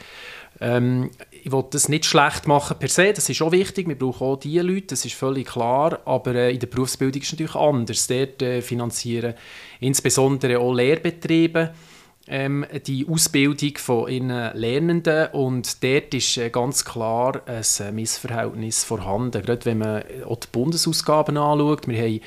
Ähm, 0.61 1.11
ich 1.45 1.51
will 1.51 1.65
das 1.71 1.89
nicht 1.89 2.05
schlecht 2.05 2.47
machen 2.47 2.77
per 2.79 2.89
se, 2.89 3.13
das 3.13 3.29
ist 3.29 3.43
auch 3.43 3.51
wichtig, 3.51 3.89
wir 3.89 3.99
brauchen 3.99 4.29
auch 4.29 4.37
diese 4.37 4.63
Leute, 4.63 4.89
das 4.89 5.05
ist 5.05 5.15
völlig 5.15 5.49
klar, 5.49 5.99
aber 6.05 6.37
äh, 6.37 6.53
in 6.53 6.61
der 6.61 6.69
Berufsbildung 6.69 7.21
ist 7.21 7.27
es 7.27 7.33
natürlich 7.33 7.57
anders. 7.57 8.07
Dort 8.07 8.43
äh, 8.43 8.63
finanzieren 8.63 9.35
insbesondere 9.81 10.61
auch 10.61 10.73
Lehrbetriebe 10.73 11.75
ähm, 12.29 12.65
die 12.87 13.09
Ausbildung 13.09 13.77
von 13.77 14.09
ihren 14.09 14.57
Lernenden 14.57 15.29
und 15.33 15.83
dort 15.83 16.15
ist 16.15 16.37
äh, 16.37 16.51
ganz 16.51 16.85
klar 16.85 17.43
ein 17.47 17.63
äh, 17.81 17.91
Missverhältnis 17.91 18.85
vorhanden, 18.85 19.43
gerade 19.43 19.65
wenn 19.65 19.79
man 19.79 20.05
auch 20.25 20.39
die 20.39 20.49
Bundesausgaben 20.53 21.37
anschaut. 21.37 21.89
Wir 21.89 22.01
haben 22.01 22.21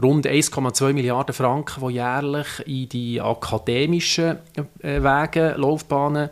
rund 0.00 0.26
1,2 0.28 0.92
Milliarden 0.92 1.34
Franken, 1.34 1.84
die 1.88 1.94
jährlich 1.94 2.46
in 2.66 2.88
die 2.88 3.20
akademischen 3.20 4.38
äh, 4.82 5.02
Wege, 5.02 5.56
Laufbahnen 5.58 6.30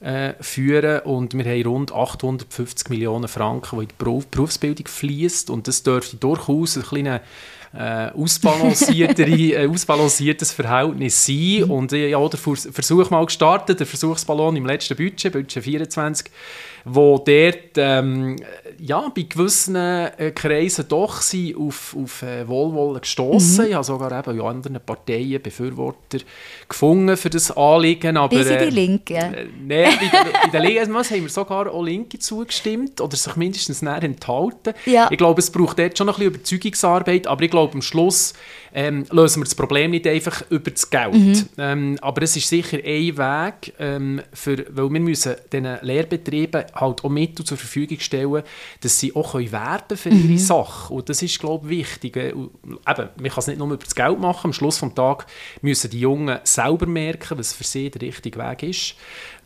äh, 0.00 0.34
führen. 0.40 1.00
Und 1.00 1.34
wir 1.34 1.44
haben 1.44 1.62
rund 1.66 1.92
850 1.92 2.88
Millionen 2.90 3.28
Franken, 3.28 3.78
die 3.78 3.82
in 3.84 3.88
die 3.88 4.26
Berufsbildung 4.30 4.86
fließt. 4.86 5.50
Und 5.50 5.68
das 5.68 5.82
dürfte 5.82 6.16
durchaus 6.16 6.76
ein 6.76 6.82
kleiner 6.82 7.20
äh, 7.76 8.10
ausbalanciertere, 8.10 9.30
äh, 9.30 9.66
ausbalanciertes 9.68 10.52
Verhältnis 10.52 11.24
sein. 11.24 11.64
Und 11.64 11.92
äh, 11.92 12.08
ja, 12.08 12.28
der 12.28 12.38
Versuch 12.38 13.10
mal 13.10 13.24
gestartet, 13.24 13.80
der 13.80 13.86
Versuchsballon 13.86 14.56
im 14.56 14.66
letzten 14.66 14.96
Budget, 14.96 15.32
Budget 15.32 15.62
24, 15.62 16.30
wo 16.84 17.18
dort 17.18 17.76
ähm, 17.76 18.36
ja, 18.78 19.10
bei 19.14 19.22
gewissen 19.22 19.76
äh, 19.76 20.32
Kreisen 20.34 20.86
doch 20.88 21.20
sind 21.20 21.56
auf, 21.56 21.96
auf 22.00 22.22
äh, 22.22 22.46
Wohlwollen 22.46 23.00
gestoßen. 23.00 23.64
Mhm. 23.64 23.70
Ich 23.70 23.74
habe 23.74 23.84
sogar 23.84 24.18
eben 24.18 24.38
in 24.38 24.44
anderen 24.44 24.80
Parteien 24.84 25.42
Befürworter 25.42 26.18
gefunden 26.68 27.16
für 27.16 27.30
das 27.30 27.50
Anliegen. 27.56 28.16
Aber, 28.16 28.36
Bis 28.36 28.48
in 28.48 28.58
die 28.58 28.74
Linken? 28.74 29.14
Äh, 29.14 29.46
Nein, 29.60 29.98
bei, 30.00 30.48
den 30.50 30.62
Linken 30.62 30.96
also, 30.96 31.14
haben 31.14 31.22
wir 31.22 31.28
sogar 31.28 31.72
auch 31.72 31.82
Linke 31.82 32.18
zugestimmt 32.18 33.00
oder 33.00 33.16
sich 33.16 33.34
mindestens 33.36 33.82
näher 33.82 34.02
enthalten. 34.02 34.74
Ja. 34.86 35.08
Ich 35.10 35.18
glaube, 35.18 35.40
es 35.40 35.50
braucht 35.50 35.78
dort 35.78 35.98
schon 35.98 36.06
noch 36.06 36.18
ein 36.18 36.30
bisschen 36.30 36.34
Überzeugungsarbeit, 36.34 37.26
aber 37.26 37.42
ich 37.42 37.50
glaube, 37.50 37.57
am 37.58 37.82
Schluss 37.82 38.34
ähm, 38.72 39.06
lösen 39.10 39.40
wir 39.40 39.44
das 39.44 39.54
Problem 39.54 39.90
nicht 39.90 40.06
einfach 40.06 40.42
über 40.50 40.70
das 40.70 40.88
Geld. 40.88 41.14
Mhm. 41.14 41.44
Ähm, 41.56 41.98
aber 42.00 42.22
es 42.22 42.36
ist 42.36 42.48
sicher 42.48 42.78
ein 42.78 43.16
Weg, 43.16 43.74
ähm, 43.78 44.22
für, 44.32 44.64
weil 44.70 44.90
wir 44.90 45.00
müssen 45.00 45.34
diesen 45.52 45.78
Lehrbetrieben 45.82 46.64
halt 46.74 47.04
auch 47.04 47.08
Mittel 47.08 47.44
zur 47.44 47.56
Verfügung 47.56 47.98
stellen, 48.00 48.42
dass 48.80 48.98
sie 49.00 49.14
auch 49.14 49.32
können 49.32 49.52
werben 49.52 49.96
für 49.96 50.10
ihre 50.10 50.28
mhm. 50.28 50.38
Sache. 50.38 50.92
Und 50.92 51.08
das 51.08 51.22
ist, 51.22 51.38
glaube 51.38 51.72
ich, 51.72 51.78
wichtig. 51.78 52.16
Äh, 52.16 52.28
eben, 52.28 52.48
man 52.84 52.96
kann 52.96 53.38
es 53.38 53.46
nicht 53.46 53.58
nur 53.58 53.68
über 53.68 53.76
das 53.78 53.94
Geld 53.94 54.18
machen. 54.18 54.48
Am 54.48 54.52
Schluss 54.52 54.80
des 54.80 54.94
Tages 54.94 55.26
müssen 55.62 55.90
die 55.90 56.00
Jungen 56.00 56.38
selber 56.44 56.86
merken, 56.86 57.38
was 57.38 57.52
für 57.52 57.64
sie 57.64 57.90
der 57.90 58.02
richtige 58.02 58.38
Weg 58.38 58.62
ist. 58.62 58.94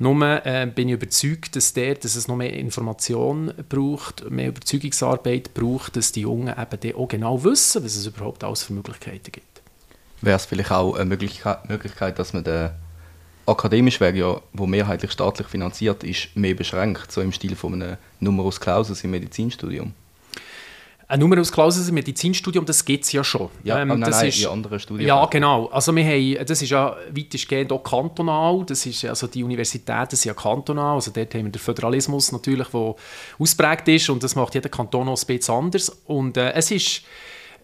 Nur 0.03 0.45
äh, 0.45 0.67
bin 0.67 0.89
ich 0.89 0.95
überzeugt, 0.95 1.55
dass, 1.55 1.75
der, 1.75 1.95
dass 1.95 2.17
es 2.17 2.27
noch 2.27 2.35
mehr 2.35 2.53
Information 2.55 3.55
braucht, 3.69 4.29
mehr 4.29 4.49
Überzeugungsarbeit 4.49 5.55
braucht, 5.55 5.95
dass 5.95 6.11
die 6.11 6.23
Jungen 6.23 6.53
eben 6.59 6.97
auch 6.97 7.07
genau 7.07 7.45
wissen, 7.45 7.85
was 7.85 7.95
es 7.95 8.05
überhaupt 8.05 8.43
alles 8.43 8.65
für 8.65 8.73
Möglichkeiten 8.73 9.31
gibt. 9.31 9.63
Wäre 10.21 10.35
es 10.35 10.45
vielleicht 10.45 10.73
auch 10.73 10.97
eine 10.97 11.05
Möglichkeit, 11.05 12.19
dass 12.19 12.33
man 12.33 12.43
den 12.43 12.71
akademischen 13.47 14.01
Weg, 14.01 14.17
ja, 14.17 14.41
wo 14.53 14.67
mehrheitlich 14.67 15.13
staatlich 15.13 15.47
finanziert 15.47 16.03
ist, 16.03 16.35
mehr 16.35 16.55
beschränkt, 16.55 17.13
so 17.13 17.21
im 17.21 17.31
Stil 17.31 17.55
von 17.55 17.75
einem 17.75 17.97
Numerus 18.19 18.59
Clausus 18.59 19.05
im 19.05 19.13
Medizinstudium? 19.13 19.95
Ein 21.13 21.21
Numerus 21.21 21.53
Clausus 21.53 21.91
im 21.91 21.95
Medizinstudium, 21.97 22.65
das 22.65 22.83
gibt 22.87 23.05
es 23.05 23.13
ja 23.13 23.23
schon. 23.23 23.51
Ja, 23.65 23.79
ähm, 23.79 23.89
nein, 23.89 24.01
das 24.01 24.21
nein, 24.21 24.29
ist, 24.31 24.41
in 24.41 24.49
anderen 24.49 24.81
Studien. 24.81 25.07
Ja, 25.07 25.27
genau. 25.27 25.67
Also 25.67 25.95
wir 25.95 26.03
haben, 26.03 26.47
das 26.47 26.63
ist 26.63 26.71
ja 26.71 26.97
weitestgehend 27.11 27.71
auch 27.71 27.83
kantonal. 27.83 28.65
Das 28.65 28.87
ist, 28.87 29.05
also 29.05 29.27
die 29.27 29.45
Universitäten 29.45 30.17
sind 30.17 30.31
ja 30.31 30.33
kantonal. 30.33 30.95
Also 30.95 31.11
dort 31.11 31.35
haben 31.35 31.45
wir 31.45 31.53
den 31.53 31.59
Föderalismus 31.59 32.33
natürlich, 32.33 32.69
der 32.69 32.95
ausprägt 33.39 33.89
ist 33.89 34.09
und 34.09 34.23
das 34.23 34.37
macht 34.37 34.55
jeder 34.55 34.71
Kanton 34.71 35.07
auch 35.07 35.23
ein 35.23 35.27
bisschen 35.27 35.55
anders. 35.55 35.91
Und 36.07 36.39
äh, 36.39 36.53
es 36.55 36.71
ist 36.71 37.03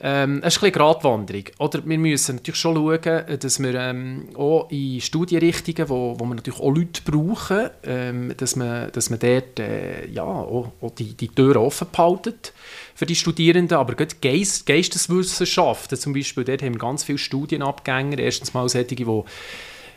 Ähm, 0.01 0.41
es 0.45 0.57
ist 0.57 0.63
ein 0.63 0.71
Gratwanderung. 0.71 1.45
Oder 1.59 1.85
wir 1.85 1.99
müssen 1.99 2.37
natürlich 2.37 2.61
schon 2.61 2.77
schauen, 2.77 3.39
dass 3.41 3.61
wir 3.61 3.75
ähm, 3.75 4.29
auch 4.37 4.71
in 4.71 5.01
Studienrichtungen, 5.01 5.89
wo, 5.89 6.15
wo 6.19 6.25
wir 6.25 6.37
natürlich 6.37 6.61
auch 6.61 6.73
Leute 6.73 7.03
brauchen, 7.05 7.71
ähm, 7.83 8.33
dass, 8.37 8.55
man, 8.55 8.93
dass 8.93 9.11
man 9.11 9.19
dort 9.19 9.59
äh, 9.59 10.07
ja, 10.09 10.23
auch, 10.23 10.73
auch 10.81 10.95
die, 10.95 11.15
die 11.15 11.29
Türen 11.29 11.57
offen 11.57 11.89
behaltet 11.91 12.53
für 12.95 13.07
die 13.07 13.17
Studierenden. 13.17 13.77
Aber 13.77 13.95
gerade 13.95 14.15
Geist, 14.23 14.67
Geisteswissenschaften 14.67 15.99
zum 15.99 16.13
Beispiel, 16.13 16.45
dort 16.45 16.63
haben 16.63 16.75
wir 16.75 16.81
ganz 16.81 17.03
viele 17.03 17.19
Studienabgänger. 17.19 18.19
Erstens 18.19 18.55
mal 18.55 18.69
solche, 18.69 18.95
die 18.95 19.05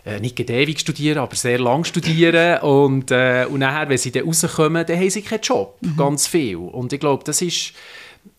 äh, 0.03 0.19
nicht 0.19 0.39
ewig 0.39 0.79
studieren, 0.79 1.19
aber 1.19 1.35
sehr 1.35 1.59
lang 1.59 1.83
studieren 1.83 2.59
und, 2.61 3.11
äh, 3.11 3.45
und 3.47 3.59
nachher, 3.59 3.87
wenn 3.87 3.99
sie 3.99 4.11
dann 4.11 4.23
rauskommen, 4.23 4.83
dann 4.83 4.97
haben 4.97 5.09
sie 5.11 5.21
keinen 5.21 5.41
Job, 5.41 5.77
mhm. 5.81 5.95
ganz 5.95 6.25
viel. 6.25 6.55
Und 6.55 6.91
ich 6.91 6.99
glaube, 6.99 7.23
das 7.23 7.41
ist 7.43 7.73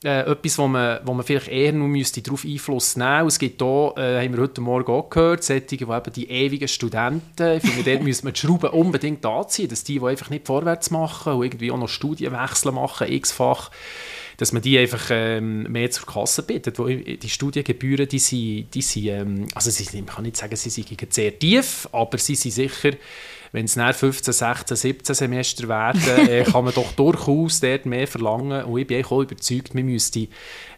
äh, 0.04 0.30
etwas, 0.30 0.58
wo 0.58 0.68
man, 0.68 1.00
wo 1.04 1.14
man 1.14 1.24
vielleicht 1.24 1.48
eher 1.48 1.72
nur 1.72 1.88
müsste 1.88 2.22
darauf 2.22 2.44
Einfluss 2.44 2.96
nehmen 2.96 3.24
müsste. 3.24 3.28
Es 3.28 3.38
gibt 3.38 3.62
hier, 3.62 3.94
äh, 3.96 4.24
haben 4.24 4.34
wir 4.34 4.42
heute 4.42 4.60
Morgen 4.60 4.92
auch 4.92 5.10
gehört, 5.10 5.44
solche, 5.44 5.62
die 5.62 5.82
eben 5.82 6.12
die 6.14 6.30
ewigen 6.30 6.68
Studenten, 6.68 7.56
ich 7.56 7.62
finde, 7.62 7.90
dort 7.90 8.02
müsste 8.02 8.24
man 8.24 8.34
die 8.34 8.40
Schrauben 8.40 8.70
unbedingt 8.70 9.24
anziehen, 9.24 9.68
dass 9.68 9.84
die, 9.84 9.98
die 9.98 10.06
einfach 10.06 10.30
nicht 10.30 10.46
vorwärts 10.46 10.90
machen 10.90 11.34
und 11.34 11.44
irgendwie 11.44 11.70
auch 11.70 11.78
noch 11.78 11.88
Studienwechsel 11.88 12.72
machen, 12.72 13.12
x-fach, 13.12 13.70
dass 14.36 14.52
man 14.52 14.62
die 14.62 14.78
einfach 14.78 15.06
ähm, 15.10 15.64
mehr 15.64 15.90
zur 15.90 16.06
Kasse 16.06 16.42
bittet. 16.42 16.78
Die 16.78 17.28
Studiengebühren, 17.28 18.08
die 18.08 18.18
sind, 18.18 18.74
die 18.74 18.82
sind 18.82 19.06
ähm, 19.06 19.46
also 19.54 19.70
sie, 19.70 19.86
man 19.98 20.06
kann 20.06 20.24
nicht 20.24 20.36
sagen, 20.36 20.56
sie 20.56 20.70
sind 20.70 21.12
sehr 21.12 21.38
tief, 21.38 21.88
aber 21.92 22.18
sie 22.18 22.34
sind 22.34 22.52
sicher 22.52 22.90
wenn 23.52 23.66
es 23.66 23.76
nach 23.76 23.94
15, 23.94 24.32
16, 24.32 24.76
17 24.76 25.14
Semester 25.14 25.68
werden, 25.68 26.00
äh, 26.28 26.42
kann 26.42 26.64
man 26.64 26.74
doch 26.74 26.92
durchaus 26.92 27.60
dort 27.60 27.84
mehr 27.84 28.08
verlangen. 28.08 28.64
Und 28.64 28.80
ich 28.80 28.86
bin 28.86 29.04
auch 29.04 29.20
überzeugt, 29.20 29.74
wir 29.74 29.84
müssten 29.84 30.28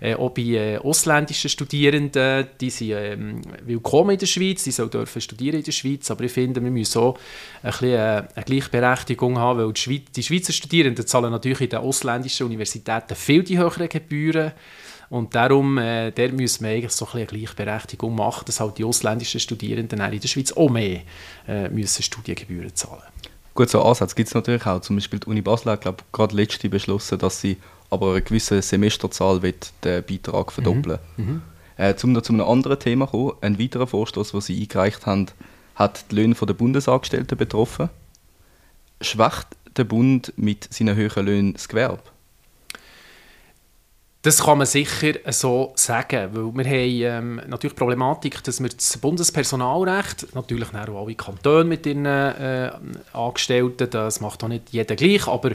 äh, 0.01 0.15
auch 0.15 0.31
bei 0.31 0.43
äh, 0.43 0.79
ausländischen 0.79 1.49
Studierenden, 1.49 2.49
die 2.61 2.71
sind 2.71 2.91
ähm, 2.91 3.43
willkommen 3.65 4.11
in 4.11 4.19
der 4.19 4.27
Schweiz, 4.27 4.65
die 4.65 4.73
sollen 4.73 4.91
dürfen 4.91 5.23
studieren 5.23 5.59
in 5.59 5.65
der 5.65 5.73
Schweiz, 5.73 6.11
aber 6.11 6.25
ich 6.25 6.33
finde, 6.33 6.63
wir 6.63 6.71
müssen 6.71 7.01
auch 7.01 7.17
ein 7.63 7.71
bisschen, 7.71 7.91
äh, 7.91 8.23
eine 8.35 8.45
Gleichberechtigung 8.45 9.39
haben, 9.39 9.61
weil 9.61 9.73
die, 9.73 9.81
Schweiz, 9.81 10.03
die 10.15 10.23
Schweizer 10.23 10.53
Studierenden 10.53 11.07
zahlen 11.07 11.31
natürlich 11.31 11.61
in 11.61 11.71
den 11.71 11.79
ausländischen 11.79 12.47
Universitäten 12.47 13.15
viel 13.15 13.45
die 13.45 13.59
höheren 13.59 13.89
Gebühren. 13.89 14.53
Und 15.11 15.35
darum 15.35 15.79
äh, 15.79 16.11
der 16.11 16.33
müssen 16.33 16.65
wir 16.65 16.73
eigentlich 16.73 16.93
so 16.93 17.07
ein 17.07 17.19
eine 17.19 17.27
Gleichberechtigung 17.27 18.15
machen, 18.15 18.45
dass 18.47 18.61
halt 18.61 18.79
die 18.79 18.85
ausländischen 18.85 19.41
Studierenden 19.41 20.01
in 20.01 20.21
der 20.21 20.29
Schweiz 20.29 20.53
auch 20.53 20.71
mehr 20.71 21.03
äh, 21.47 21.69
müssen 21.69 22.03
Studiengebühren 22.03 22.64
zahlen 22.73 23.03
Gut, 23.55 23.71
so 23.71 23.83
Ansatz 23.83 24.17
gibt 24.17 24.29
es 24.29 24.35
natürlich 24.35 24.67
auch. 24.67 24.81
Zum 24.81 24.97
Beispiel 24.97 25.21
die 25.21 25.29
Uni 25.29 25.41
Basel 25.41 25.73
hat 25.73 25.83
glaube 25.83 26.03
gerade 26.11 26.35
letzte 26.35 26.69
beschlossen, 26.69 27.19
dass 27.19 27.41
sie 27.41 27.57
aber 27.89 28.11
eine 28.11 28.23
gewisse 28.23 28.61
Semesterzahl 28.61 29.43
wird 29.43 29.73
den 29.85 30.03
Beitrag 30.03 30.51
verdoppeln 30.51 30.99
mhm. 31.17 31.25
mhm. 31.25 31.43
Äh, 31.77 31.97
zum 31.97 32.13
noch 32.13 32.23
zu 32.23 32.33
einem 32.33 32.47
anderen 32.47 32.79
Thema 32.79 33.07
kommen, 33.09 33.33
ein 33.41 33.59
weiterer 33.59 33.89
Vorstoß, 33.89 34.31
den 34.31 34.41
Sie 34.41 34.61
eingereicht 34.61 35.07
haben, 35.07 35.27
hat 35.75 36.05
die 36.11 36.15
Löhne 36.15 36.35
der 36.35 36.55
Bundesangestellten 36.55 37.37
betroffen. 37.37 37.91
Schwächt 39.01 39.49
der 39.77 39.83
Bund 39.83 40.33
mit 40.37 40.73
seinen 40.73 40.95
höheren 40.95 41.27
Löhnen 41.27 41.53
das 41.55 41.69
Gewerbe? 41.69 42.03
Das 44.25 44.43
kann 44.43 44.57
man 44.57 44.67
sicher 44.67 45.13
so 45.33 45.75
sagen, 45.77 46.31
weil 46.33 46.65
wir 46.65 46.65
haben 46.65 47.39
ähm, 47.39 47.43
natürlich 47.47 47.75
die 47.75 47.79
Problematik, 47.79 48.43
dass 48.43 48.59
wir 48.59 48.71
das 48.71 48.97
Bundespersonalrecht, 48.97 50.35
natürlich 50.35 50.71
auch 50.71 51.03
alle 51.03 51.15
Kantone 51.15 51.65
mit 51.65 51.85
ihren 51.85 52.07
äh, 52.07 52.71
Angestellten, 53.13 53.91
das 53.91 54.23
macht 54.23 54.43
auch 54.43 54.49
nicht 54.49 54.71
jeder 54.71 54.97
gleich, 54.97 55.29
aber 55.29 55.51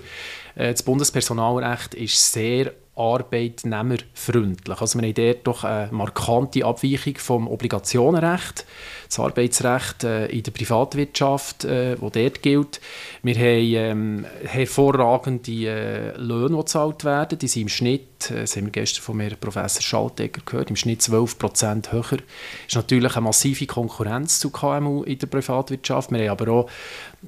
äh, 0.53 0.71
das 0.71 0.83
Bundespersonalrecht 0.83 1.95
ist 1.95 2.31
sehr 2.31 2.73
arbeitnehmerfreundlich. 2.99 4.81
Also 4.81 4.99
wir 4.99 5.07
haben 5.07 5.13
dort 5.13 5.47
doch 5.47 5.63
eine 5.63 5.89
markante 5.91 6.65
Abweichung 6.65 7.15
vom 7.17 7.47
Obligationenrecht, 7.47 8.65
das 9.07 9.19
Arbeitsrecht 9.19 10.03
äh, 10.03 10.25
in 10.27 10.43
der 10.43 10.51
Privatwirtschaft, 10.51 11.63
äh, 11.63 11.99
wo 11.99 12.09
dort 12.09 12.41
gilt. 12.41 12.81
Wir 13.23 13.35
haben 13.35 13.73
ähm, 13.73 14.25
hervorragende 14.43 15.51
äh, 15.51 16.17
Löhne, 16.17 16.57
die 16.57 16.59
gezahlt 16.61 17.05
werden. 17.05 17.39
Die 17.39 17.47
sind 17.47 17.63
im 17.63 17.69
Schnitt, 17.69 18.29
äh, 18.31 18.41
das 18.41 18.57
haben 18.57 18.65
wir 18.65 18.71
gestern 18.71 19.01
von 19.01 19.17
mir 19.17 19.31
Professor 19.39 19.81
Schaltegger 19.81 20.41
gehört, 20.45 20.69
im 20.69 20.75
Schnitt 20.75 21.01
12 21.01 21.39
Prozent 21.39 21.91
höher. 21.93 22.03
Das 22.03 22.19
ist 22.67 22.75
natürlich 22.75 23.15
eine 23.15 23.23
massive 23.23 23.65
Konkurrenz 23.65 24.39
zu 24.39 24.49
KMU 24.49 25.03
in 25.03 25.17
der 25.17 25.27
Privatwirtschaft. 25.27 26.11
Wir 26.11 26.29
haben 26.29 26.41
aber 26.41 26.51
auch 26.51 26.69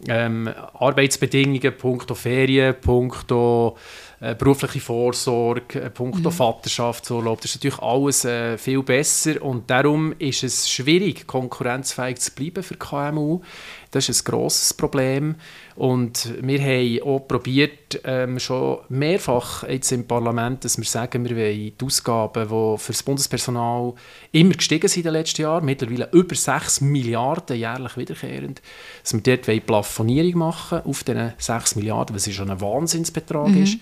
ähm, 0.09 0.49
Arbeitsbedingungen, 0.73 1.77
punkto 1.77 2.13
Ferien, 2.13 2.75
punkto 2.79 3.77
äh, 4.21 4.35
berufliche 4.35 4.79
Vorsorge, 4.79 5.81
äh, 5.81 5.89
punkto 5.89 6.29
mhm. 6.29 6.33
Vaterschaftsurlaub, 6.33 7.41
das 7.41 7.51
ist 7.51 7.55
natürlich 7.55 7.79
alles 7.79 8.23
äh, 8.23 8.55
viel 8.57 8.83
besser 8.83 9.41
und 9.41 9.67
darum 9.69 10.13
ist 10.19 10.43
es 10.43 10.69
schwierig, 10.69 11.25
konkurrenzfähig 11.25 12.19
zu 12.19 12.31
bleiben 12.31 12.61
für 12.61 12.75
KMU. 12.75 13.41
Das 13.89 14.09
ist 14.09 14.21
ein 14.21 14.31
grosses 14.31 14.75
Problem 14.75 15.35
und 15.75 16.35
wir 16.39 16.61
haben 16.61 17.01
auch 17.01 17.27
probiert, 17.27 17.71
ähm, 18.03 18.39
schon 18.39 18.79
mehrfach 18.89 19.67
jetzt 19.67 19.91
im 19.91 20.07
Parlament, 20.07 20.63
dass 20.65 20.77
wir 20.77 20.85
sagen, 20.85 21.23
wir 21.27 21.35
wollen 21.35 21.73
die 21.79 21.85
Ausgaben, 21.85 22.43
die 22.43 22.77
für 22.77 22.91
das 22.91 23.03
Bundespersonal 23.03 23.93
immer 24.31 24.53
gestiegen 24.53 24.87
sind 24.87 25.01
in 25.01 25.03
den 25.03 25.13
letzten 25.13 25.41
Jahren, 25.43 25.65
mittlerweile 25.65 26.09
über 26.11 26.35
6 26.35 26.81
Milliarden 26.81 27.57
jährlich 27.57 27.97
wiederkehrend, 27.97 28.61
dass 29.03 29.13
wir 29.13 29.21
dort 29.21 29.49
eine 29.49 29.61
Plafonierung 29.61 30.39
machen 30.39 30.81
auf 30.83 31.03
diesen 31.03 31.33
6 31.37 31.75
Milliarden, 31.75 32.15
was 32.15 32.31
schon 32.31 32.49
ein 32.49 32.61
Wahnsinnsbetrag 32.61 33.49
mhm. 33.49 33.63
ist. 33.63 33.77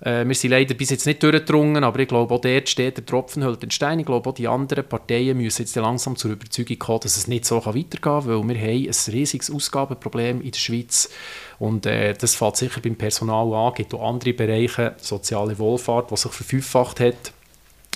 Äh, 0.00 0.26
wir 0.26 0.34
sind 0.34 0.50
leider 0.50 0.74
bis 0.74 0.90
jetzt 0.90 1.06
nicht 1.06 1.22
durchgedrungen, 1.22 1.84
aber 1.84 1.98
ich 2.00 2.08
glaube, 2.08 2.34
auch 2.34 2.40
dort 2.40 2.68
steht 2.68 2.96
der 2.96 3.06
Tropfen 3.06 3.42
hält 3.42 3.62
den 3.62 3.70
Stein. 3.70 3.98
Ich 3.98 4.06
glaube, 4.06 4.30
auch 4.30 4.34
die 4.34 4.48
anderen 4.48 4.88
Parteien 4.88 5.36
müssen 5.36 5.62
jetzt 5.62 5.76
langsam 5.76 6.16
zur 6.16 6.32
Überzeugung 6.32 6.78
kommen, 6.78 7.00
dass 7.00 7.16
es 7.16 7.26
nicht 7.26 7.44
so 7.44 7.56
weitergehen 7.56 8.00
kann, 8.00 8.26
weil 8.26 8.48
wir 8.48 8.60
haben 8.60 8.88
ein 8.88 9.12
riesiges 9.12 9.50
Ausgabenproblem 9.50 10.40
in 10.40 10.50
der 10.50 10.58
Schweiz 10.58 11.10
und 11.58 11.86
äh, 11.86 12.14
das 12.14 12.34
fällt 12.34 12.56
sicher 12.56 12.80
beim 12.80 12.96
Personal 12.96 13.52
an. 13.52 13.72
Es 13.72 13.76
gibt 13.76 13.94
auch 13.94 14.08
andere 14.08 14.32
Bereiche, 14.32 14.94
soziale 14.98 15.58
Wohlfahrt, 15.58 16.10
die 16.10 16.16
sich 16.16 16.32
verfünffacht 16.32 17.00
hat 17.00 17.32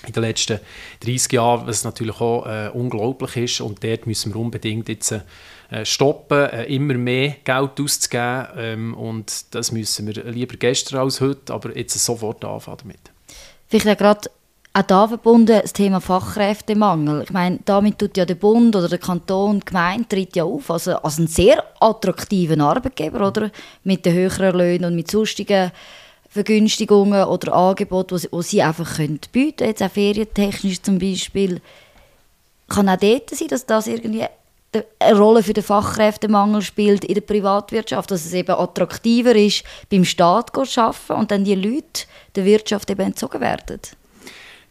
in 0.07 0.13
den 0.13 0.23
letzten 0.23 0.61
30 1.01 1.33
Jahren, 1.33 1.67
was 1.67 1.85
natürlich 1.85 2.21
auch 2.21 2.47
äh, 2.47 2.71
unglaublich 2.73 3.37
ist 3.37 3.61
und 3.61 3.83
dort 3.83 4.07
müssen 4.07 4.35
wir 4.35 4.41
unbedingt 4.41 4.89
jetzt 4.89 5.13
äh, 5.13 5.85
stoppen, 5.85 6.51
äh, 6.51 6.65
immer 6.65 6.95
mehr 6.95 7.37
Geld 7.45 7.81
auszugeben. 7.81 8.47
Ähm, 8.57 8.95
und 8.95 9.55
das 9.55 9.73
müssen 9.73 10.07
wir 10.07 10.25
lieber 10.25 10.57
gestern 10.57 11.01
als 11.01 11.21
heute, 11.21 11.53
aber 11.53 11.77
jetzt 11.77 11.99
sofort 11.99 12.45
anfangen 12.45 12.79
damit. 12.83 13.01
Vielleicht 13.69 13.99
gerade 13.99 14.31
auch 14.77 14.83
da 14.83 15.07
verbunden 15.07 15.61
das 15.63 15.73
Thema 15.73 16.01
Fachkräftemangel. 16.01 17.23
Ich 17.23 17.31
meine, 17.31 17.61
damit 17.65 17.99
tut 17.99 18.17
ja 18.17 18.25
der 18.25 18.35
Bund 18.35 18.75
oder 18.75 18.89
der 18.89 18.99
Kanton, 18.99 19.61
die 19.61 19.67
Gemeinde 19.67 20.09
tritt 20.09 20.35
ja 20.35 20.43
auf 20.43 20.69
als, 20.69 20.89
als 20.89 21.19
ein 21.19 21.29
sehr 21.29 21.63
attraktiven 21.79 22.61
Arbeitgeber, 22.61 23.29
oder? 23.29 23.53
Mit 23.85 24.05
den 24.05 24.15
höheren 24.15 24.57
Löhnen 24.59 24.87
und 24.87 24.97
mit 24.97 25.11
sonstigen 25.11 25.71
Vergünstigungen 26.35 27.25
oder 27.25 27.55
Angeboten, 27.55 28.19
die 28.21 28.43
sie 28.43 28.61
einfach 28.61 28.97
können 28.97 29.21
bieten 29.31 29.59
können, 29.59 29.71
jetzt 29.71 29.83
auch 29.85 29.91
ferientechnisch 29.91 30.83
zum 30.83 30.99
Beispiel. 30.99 31.61
Kann 32.69 32.89
auch 32.89 32.97
dort 32.97 33.31
sein, 33.31 33.47
dass 33.47 33.67
das 33.67 33.87
irgendwie 33.87 34.25
eine 34.99 35.17
Rolle 35.17 35.45
für 35.45 35.53
den 35.53 35.63
Fachkräftemangel 35.63 36.61
spielt 36.63 37.05
in 37.05 37.15
der 37.15 37.21
Privatwirtschaft, 37.21 38.11
dass 38.11 38.25
es 38.25 38.33
eben 38.33 38.51
attraktiver 38.51 39.37
ist, 39.37 39.63
beim 39.91 40.05
Staat 40.05 40.51
zu 40.53 40.81
arbeiten 40.81 41.13
und 41.13 41.31
dann 41.31 41.45
die 41.45 41.55
Leute 41.55 42.07
der 42.35 42.45
Wirtschaft 42.45 42.91
eben 42.91 43.03
entzogen 43.03 43.41
werden. 43.41 43.79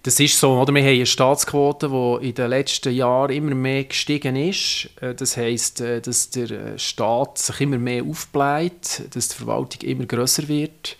Das 0.03 0.19
ist 0.19 0.37
so, 0.37 0.59
oder? 0.59 0.73
Wir 0.73 0.81
haben 0.81 0.89
eine 0.89 1.05
Staatsquote, 1.05 1.87
die 1.87 2.27
in 2.27 2.35
den 2.35 2.49
letzten 2.49 2.93
Jahren 2.93 3.31
immer 3.31 3.55
mehr 3.55 3.85
gestiegen 3.85 4.35
ist. 4.35 4.89
Äh, 4.99 5.15
das 5.15 5.37
heisst, 5.37 5.79
äh, 5.79 6.01
dass 6.01 6.29
der 6.29 6.51
äh, 6.51 6.77
Staat 6.77 7.37
sich 7.37 7.61
immer 7.61 7.77
mehr 7.77 8.03
aufbläht, 8.03 9.03
dass 9.11 9.29
die 9.29 9.35
Verwaltung 9.37 9.79
immer 9.89 10.05
grösser 10.05 10.49
wird. 10.49 10.97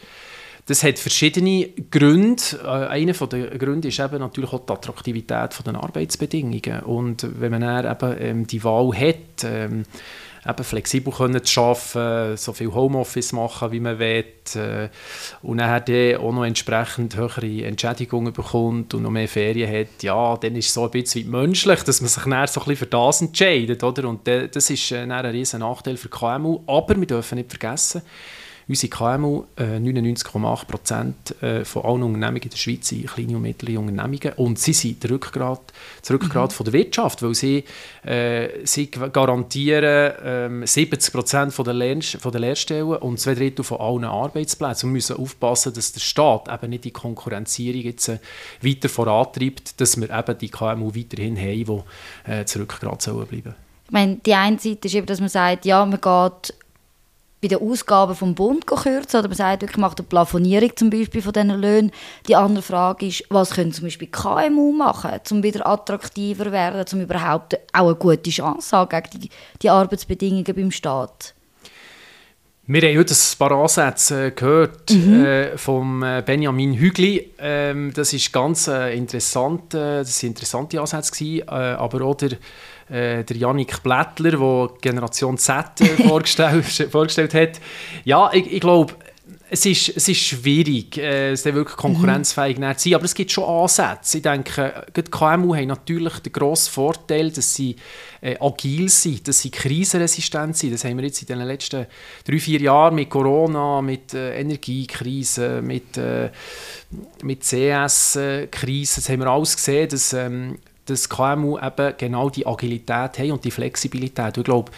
Das 0.66 0.84
hat 0.84 0.98
verschiedene 0.98 1.70
Gründe. 1.92 2.42
Äh, 2.64 2.68
einer 2.68 3.14
der 3.14 3.58
Gründe 3.58 3.90
ist 3.90 4.00
eben 4.00 4.20
natürlich 4.20 4.54
auch 4.54 4.66
die 4.66 4.72
Attraktivität 4.72 5.50
der 5.66 5.76
Arbeitsbedingungen. 5.76 6.84
Und 6.84 7.28
wenn 7.40 7.52
man 7.52 7.62
dann 7.62 7.92
eben 7.92 8.16
ähm, 8.20 8.48
die 8.48 8.64
Wahl 8.64 8.92
hat, 8.98 9.44
ähm, 9.44 9.84
eben 10.48 10.64
flexibel 10.64 11.14
zu 11.44 11.62
arbeiten, 11.62 12.38
so 12.38 12.54
viel 12.54 12.74
Homeoffice 12.74 13.32
machen, 13.34 13.72
wie 13.72 13.80
man 13.80 14.00
will, 14.00 14.26
äh, 14.56 14.90
und 15.42 15.58
dann 15.58 16.16
auch 16.18 16.32
noch 16.32 16.46
entsprechend 16.46 17.16
höhere 17.16 17.66
Entschädigungen 17.66 18.34
bekommt 18.34 18.94
und 18.94 19.04
noch 19.04 19.10
mehr 19.10 19.28
Ferien 19.28 19.72
hat, 19.72 20.04
ja, 20.04 20.38
dann 20.38 20.56
ist 20.56 20.68
es 20.68 20.74
so 20.74 20.86
ein 20.86 20.92
bisschen 20.92 21.30
menschlich, 21.30 21.84
dass 21.84 22.02
man 22.02 22.10
sich 22.10 22.24
dann 22.24 22.48
so 22.48 22.62
ein 22.62 22.66
bisschen 22.66 22.76
für 22.76 22.86
das 22.88 23.22
entscheidet, 23.22 23.84
oder? 23.84 24.08
Und 24.08 24.28
das 24.28 24.70
ist 24.70 24.92
äh, 24.92 25.02
dann 25.02 25.12
ein 25.12 25.26
riesen 25.28 25.62
Nachteil 25.62 25.98
für 25.98 26.10
KMU, 26.10 26.62
aber 26.68 27.00
wir 27.00 27.08
dürfen 27.08 27.38
nicht 27.38 27.50
vergessen, 27.50 28.02
Unsere 28.68 28.90
KMU, 28.90 29.44
äh, 29.58 29.78
99,8 29.78 30.66
Prozent 30.66 31.44
äh, 31.44 31.66
von 31.66 31.84
allen 31.84 32.04
Unternehmungen 32.04 32.44
in 32.44 32.50
der 32.50 32.58
Schweiz 32.58 32.88
sind 32.88 33.08
kleine 33.08 33.36
und 33.36 33.42
mittlere 33.42 33.80
Unternehmungen 33.80 34.34
und 34.38 34.58
sie 34.58 34.74
sind 34.74 35.04
der 35.04 35.12
Rückgrat, 35.12 35.62
das 36.02 36.12
Rückgrat 36.12 36.52
mhm. 36.52 36.56
von 36.56 36.64
der 36.66 36.74
Wirtschaft, 36.74 37.22
weil 37.24 37.36
sie, 37.36 37.64
äh, 38.06 38.66
sie 38.66 38.88
garantieren 38.90 40.64
äh, 40.64 40.68
70 40.68 41.14
Prozent 41.14 41.54
von 41.54 41.66
der, 41.66 41.74
Lehr 41.74 42.02
von 42.02 42.32
der 42.32 42.42
Lehrstellen 42.42 42.96
und 42.98 43.20
zwei 43.20 43.36
Drittel 43.36 43.64
von 43.64 43.80
allen 43.80 44.06
Arbeitsplätzen. 44.06 44.90
Wir 44.90 44.94
müssen 44.94 45.18
aufpassen, 45.18 45.74
dass 45.74 45.92
der 45.92 46.00
Staat 46.00 46.48
eben 46.48 46.70
nicht 46.70 46.86
die 46.86 46.92
Konkurrenzierung 46.92 47.82
jetzt 47.82 48.08
äh, 48.08 48.20
weiter 48.62 48.90
vorantreibt, 48.90 49.80
dass 49.82 50.00
wir 50.00 50.10
eben 50.10 50.38
die 50.38 50.50
KMU 50.50 50.96
weiterhin 50.96 51.38
haben, 51.38 51.84
die 52.26 52.32
äh, 52.32 52.44
das 52.44 52.58
Rückgrat 52.58 53.02
sollen 53.02 53.28
bleiben. 53.28 53.56
Ich 53.86 53.92
meine, 53.92 54.16
die 54.26 54.34
eine 54.34 54.58
Seite 54.58 54.88
ist 54.88 54.96
eben, 54.96 55.06
dass 55.06 55.20
man 55.20 55.30
sagt, 55.30 55.66
ja, 55.66 55.86
man 55.86 56.00
geht 56.00 56.54
bei 57.44 57.50
den 57.50 57.60
Ausgaben 57.60 58.16
vom 58.16 58.34
Bund 58.34 58.66
kürzen 58.66 59.20
oder 59.20 59.28
man 59.28 59.36
sagt 59.36 59.62
wirklich, 59.62 59.78
macht 59.78 60.00
eine 60.00 60.08
Plafonierung 60.08 60.72
zum 60.78 60.90
Beispiel 60.90 61.22
von 61.22 61.34
diesen 61.34 61.50
Löhnen. 61.50 61.92
Die 62.30 62.38
andere 62.38 62.64
Frage 62.64 63.08
ist, 63.08 63.26
was 63.30 63.52
können 63.52 63.74
zum 63.74 63.84
Beispiel 63.84 64.08
KMU 64.08 64.72
machen, 64.72 65.20
um 65.30 65.44
wieder 65.44 65.68
attraktiver 65.68 66.54
werden, 66.54 66.86
um 66.94 67.02
überhaupt 67.02 67.60
auch 67.74 67.88
eine 67.88 67.96
gute 67.96 68.30
Chance 68.30 68.70
zu 68.70 68.78
haben 68.78 68.90
gegen 68.90 69.24
die, 69.24 69.30
die 69.62 69.70
Arbeitsbedingungen 69.70 70.56
beim 70.56 70.72
Staat? 70.72 71.36
Wir 72.66 72.82
haben 72.82 72.98
heute 72.98 73.14
ein 73.14 73.38
paar 73.38 73.52
Ansätze 73.52 74.32
gehört 74.32 74.90
mhm. 74.90 75.26
äh, 75.26 75.58
von 75.58 76.02
äh, 76.02 76.24
Benjamin 76.26 76.74
Hügli. 76.76 77.30
Ähm, 77.38 77.92
das 77.94 78.14
ist 78.14 78.32
ganz 78.32 78.70
äh, 78.70 78.96
interessant, 78.96 79.74
äh, 79.74 80.00
das 80.00 80.24
waren 80.24 80.30
interessante 80.30 80.80
Ansätze 80.80 81.12
gewesen, 81.12 81.48
äh, 81.50 81.52
aber 81.52 82.06
auch 82.06 82.16
der 82.16 82.38
äh, 82.94 83.24
der 83.24 83.38
Janik 83.38 83.82
Blättler, 83.82 84.32
der 84.32 84.70
Generation 84.82 85.38
Z 85.38 85.82
äh, 85.82 85.86
vorgestellt, 86.08 86.66
vorgestellt 86.92 87.34
hat. 87.34 87.60
Ja, 88.06 88.32
ich, 88.32 88.54
ich 88.54 88.62
glaube, 88.62 88.94
es 89.50 89.66
ist, 89.66 89.90
es 89.96 90.08
ist 90.08 90.20
schwierig, 90.20 90.98
äh, 90.98 91.32
es 91.32 91.46
wirklich 91.46 91.78
konkurrenzfähig 91.78 92.58
mhm. 92.58 92.76
zu 92.76 92.90
sein, 92.90 92.96
aber 92.96 93.06
es 93.06 93.14
gibt 93.14 93.32
schon 93.32 93.44
Ansätze. 93.44 94.18
Ich 94.18 94.24
denke, 94.24 94.86
die 94.96 95.02
KMU 95.04 95.56
haben 95.56 95.68
natürlich 95.68 96.20
den 96.20 96.34
grossen 96.34 96.72
Vorteil, 96.72 97.30
dass 97.32 97.54
sie 97.54 97.76
äh, 98.22 98.36
agil 98.40 98.90
sind, 98.90 99.28
dass 99.28 99.42
sie 99.42 99.52
krisenresistent 99.52 100.58
sind. 100.58 100.74
Das 100.74 100.86
haben 100.86 100.98
wir 100.98 101.06
jetzt 101.06 101.22
in 101.22 101.28
den 101.28 101.48
letzten 101.48 101.86
drei, 102.26 102.40
vier 102.40 102.62
Jahren 102.62 102.96
mit 102.96 103.10
Corona, 103.10 103.82
mit 103.82 104.14
äh, 104.14 104.40
Energiekrise, 104.40 105.62
mit, 105.62 105.98
äh, 105.98 106.32
mit 107.22 107.44
CS-Krise, 107.44 109.02
das 109.02 109.10
haben 109.10 109.20
wir 109.20 109.28
alles 109.28 109.56
gesehen, 109.56 109.90
dass 109.90 110.14
ähm, 110.14 110.58
dass 110.86 111.10
KMU 111.10 111.58
eben 111.60 111.94
genau 111.98 112.30
die 112.30 112.46
Agilität 112.46 113.20
haben 113.20 113.32
und 113.32 113.44
die 113.44 113.52
Flexibilität. 113.52 114.38
Ich 114.38 114.44
glaube, 114.44 114.72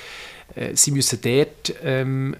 äh, 0.55 0.75
sie 0.75 0.91
müssen 0.91 1.19
dort 1.21 1.73
ähm, 1.83 2.35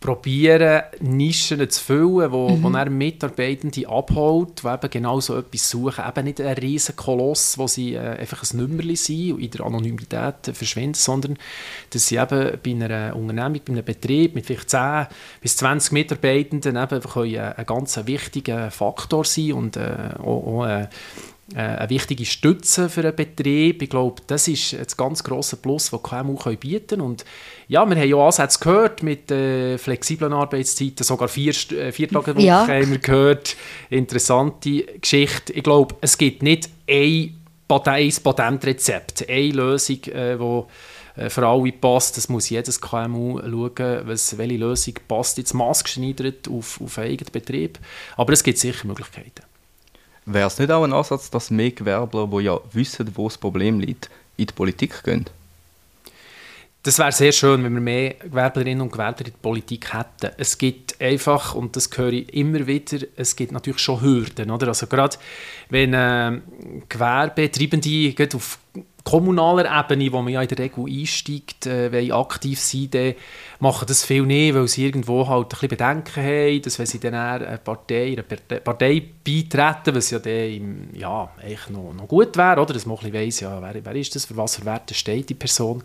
probieren, 0.00 0.82
Nischen 1.00 1.68
zu 1.68 1.82
füllen, 1.82 2.30
wo, 2.30 2.50
mhm. 2.50 2.62
wo 2.62 2.70
er 2.70 2.88
Mitarbeitende 2.88 3.88
abholt, 3.88 4.62
die 4.62 4.68
eben 4.68 4.90
genau 4.90 5.20
so 5.20 5.36
etwas 5.36 5.70
suchen. 5.70 6.04
Eben 6.06 6.24
nicht 6.24 6.40
ein 6.40 6.56
riesen 6.56 6.94
Koloss, 6.94 7.58
wo 7.58 7.66
sie 7.66 7.94
äh, 7.94 7.98
einfach 7.98 8.44
ein 8.44 8.58
Nummerli 8.58 8.94
sind 8.94 9.32
und 9.32 9.40
in 9.40 9.50
der 9.50 9.66
Anonymität 9.66 10.52
verschwinden, 10.52 10.94
sondern 10.94 11.36
dass 11.90 12.06
sie 12.06 12.16
eben 12.16 12.58
bei 12.62 12.70
einer 12.70 13.16
Unternehmung, 13.16 13.60
bei 13.66 13.72
einem 13.72 13.84
Betrieb 13.84 14.36
mit 14.36 14.46
vielleicht 14.46 14.70
10 14.70 15.06
bis 15.40 15.56
20 15.56 15.92
Mitarbeitenden 15.92 16.76
eben 16.76 17.00
können, 17.00 17.34
äh, 17.34 17.54
ein 17.56 17.66
ganz 17.66 17.98
wichtiger 18.04 18.70
Faktor 18.70 19.24
sein 19.24 19.52
und 19.52 19.76
äh, 19.76 20.10
auch, 20.18 20.46
auch 20.46 20.66
äh, 20.66 20.86
eine 21.54 21.88
wichtige 21.88 22.26
Stütze 22.26 22.88
für 22.90 23.00
einen 23.00 23.16
Betrieb. 23.16 23.80
Ich 23.82 23.88
glaube, 23.88 24.20
das 24.26 24.48
ist 24.48 24.74
das 24.74 24.96
ganz 24.96 25.24
grosse 25.24 25.56
Plus, 25.56 25.90
das 25.90 26.02
KMU 26.02 26.36
können 26.36 26.58
bieten 26.58 27.00
können. 27.00 27.16
ja, 27.68 27.86
wir 27.86 27.96
haben 27.96 28.08
ja 28.08 28.16
Ansätze 28.18 28.58
gehört 28.58 29.02
mit 29.02 29.30
äh, 29.30 29.78
flexiblen 29.78 30.32
Arbeitszeiten, 30.32 31.04
sogar 31.04 31.28
vier, 31.28 31.54
äh, 31.72 31.90
vier 31.90 32.08
Tage 32.08 32.36
Woche 32.36 32.44
ja. 32.44 32.66
haben 32.66 32.90
wir 32.90 32.98
gehört. 32.98 33.56
Interessante 33.88 34.82
Geschichte. 35.00 35.52
Ich 35.54 35.62
glaube, 35.62 35.94
es 36.02 36.18
gibt 36.18 36.42
nicht 36.42 36.68
ein, 36.88 37.34
Patentrezept, 37.66 39.28
eine 39.28 39.52
Lösung, 39.52 40.02
äh, 40.04 40.36
äh, 41.18 41.30
für 41.30 41.46
alle 41.46 41.72
passt. 41.72 42.16
Das 42.16 42.28
muss 42.28 42.48
jedes 42.48 42.80
KMU 42.80 43.40
schauen, 43.40 44.02
was, 44.04 44.38
welche 44.38 44.56
Lösung 44.56 44.94
passt 45.06 45.38
jetzt 45.38 45.54
maßgeschneidert 45.54 46.48
auf, 46.48 46.80
auf 46.80 46.98
einen 46.98 47.12
eigenen 47.12 47.32
Betrieb. 47.32 47.78
Aber 48.16 48.32
es 48.32 48.42
gibt 48.42 48.58
sicher 48.58 48.86
Möglichkeiten. 48.86 49.47
Wäre 50.30 50.48
es 50.48 50.58
nicht 50.58 50.70
auch 50.70 50.84
ein 50.84 50.92
Ansatz, 50.92 51.30
dass 51.30 51.50
mehr 51.50 51.70
Gewerbler, 51.70 52.26
die 52.26 52.44
ja 52.44 52.60
wissen, 52.72 53.10
wo 53.14 53.28
das 53.28 53.38
Problem 53.38 53.80
liegt, 53.80 54.10
in 54.36 54.46
die 54.46 54.52
Politik 54.52 55.02
gehen? 55.02 55.24
Das 56.82 56.98
wäre 56.98 57.12
sehr 57.12 57.32
schön, 57.32 57.64
wenn 57.64 57.72
wir 57.72 57.80
mehr 57.80 58.14
Gewerblerinnen 58.14 58.82
und 58.82 58.92
Gewerbler 58.92 59.26
in 59.26 59.32
der 59.32 59.38
Politik 59.40 59.94
hätten. 59.94 60.34
Es 60.36 60.58
gibt 60.58 61.00
einfach, 61.00 61.54
und 61.54 61.76
das 61.76 61.88
höre 61.96 62.12
ich 62.12 62.32
immer 62.34 62.66
wieder, 62.66 63.06
es 63.16 63.36
gibt 63.36 63.52
natürlich 63.52 63.80
schon 63.80 64.02
Hürden. 64.02 64.50
Oder? 64.50 64.68
Also 64.68 64.86
gerade 64.86 65.16
wenn 65.70 65.94
äh, 65.94 66.40
Gewerbetreibende 66.88 68.14
auf 68.34 68.58
kommunaler 69.10 69.64
Ebene, 69.80 70.12
wo 70.12 70.20
man 70.20 70.32
ja 70.32 70.42
in 70.42 70.48
der 70.48 70.58
Regel 70.58 70.84
einsteigt, 70.86 71.66
äh, 71.66 72.12
aktiv 72.12 72.60
sein 72.60 72.90
dann 72.90 73.14
machen 73.58 73.86
das 73.88 74.04
viel 74.04 74.22
nicht, 74.22 74.54
weil 74.54 74.68
sie 74.68 74.84
irgendwo 74.86 75.26
halt 75.26 75.46
ein 75.46 75.48
bisschen 75.48 75.68
Bedenken 75.68 76.22
haben, 76.22 76.62
dass 76.62 76.78
wenn 76.78 76.86
sie 76.86 77.00
dann 77.00 77.14
eine 77.14 77.58
Partei, 77.58 78.12
eine 78.12 78.22
Partei 78.22 79.02
beitreten, 79.24 79.94
was 79.94 80.10
ja 80.10 80.18
dann 80.18 80.90
ja, 80.92 81.30
eigentlich 81.42 81.68
noch, 81.70 81.94
noch 81.94 82.08
gut 82.08 82.36
wäre, 82.36 82.60
oder? 82.60 82.74
dass 82.74 82.86
man 82.86 82.98
ein 82.98 83.10
bisschen 83.10 83.26
weiss, 83.26 83.40
ja, 83.40 83.62
wer, 83.62 83.84
wer 83.84 83.94
ist 83.94 84.14
das, 84.14 84.26
für 84.26 84.36
was 84.36 84.56
für 84.56 84.64
Werte 84.64 84.94
steht 84.94 85.30
die 85.30 85.34
Person, 85.34 85.82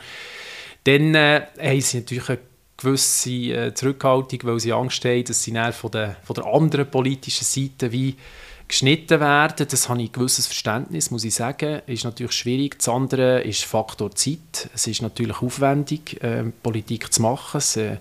dann 0.83 1.15
äh, 1.15 1.47
haben 1.61 1.81
sie 1.81 1.99
natürlich 1.99 2.29
eine 2.29 2.39
gewisse 2.75 3.29
äh, 3.29 3.73
Zurückhaltung, 3.73 4.39
weil 4.43 4.59
sie 4.59 4.73
Angst 4.73 5.05
haben, 5.05 5.23
dass 5.23 5.43
sie 5.43 5.53
dann 5.53 5.71
von 5.71 5.91
der, 5.91 6.17
von 6.23 6.33
der 6.33 6.45
anderen 6.45 6.89
politischen 6.89 7.45
Seite 7.45 7.91
wie 7.91 8.15
geschnitten 8.73 9.19
werden. 9.19 9.67
Das 9.69 9.87
habe 9.87 10.01
ich 10.01 10.09
ein 10.09 10.11
gewisses 10.13 10.47
Verständnis, 10.47 11.11
muss 11.11 11.23
ich 11.23 11.35
sagen. 11.35 11.83
Ist 11.85 12.05
natürlich 12.05 12.31
schwierig. 12.31 12.79
Das 12.79 12.89
andere 12.89 13.41
ist 13.41 13.65
Faktor 13.65 14.15
Zeit. 14.15 14.69
Es 14.73 14.87
ist 14.87 15.03
natürlich 15.03 15.43
aufwendig, 15.43 16.21
äh, 16.23 16.43
Politik 16.63 17.13
zu 17.13 17.21
machen. 17.21 17.59
Es, 17.59 17.77
äh, 17.77 17.97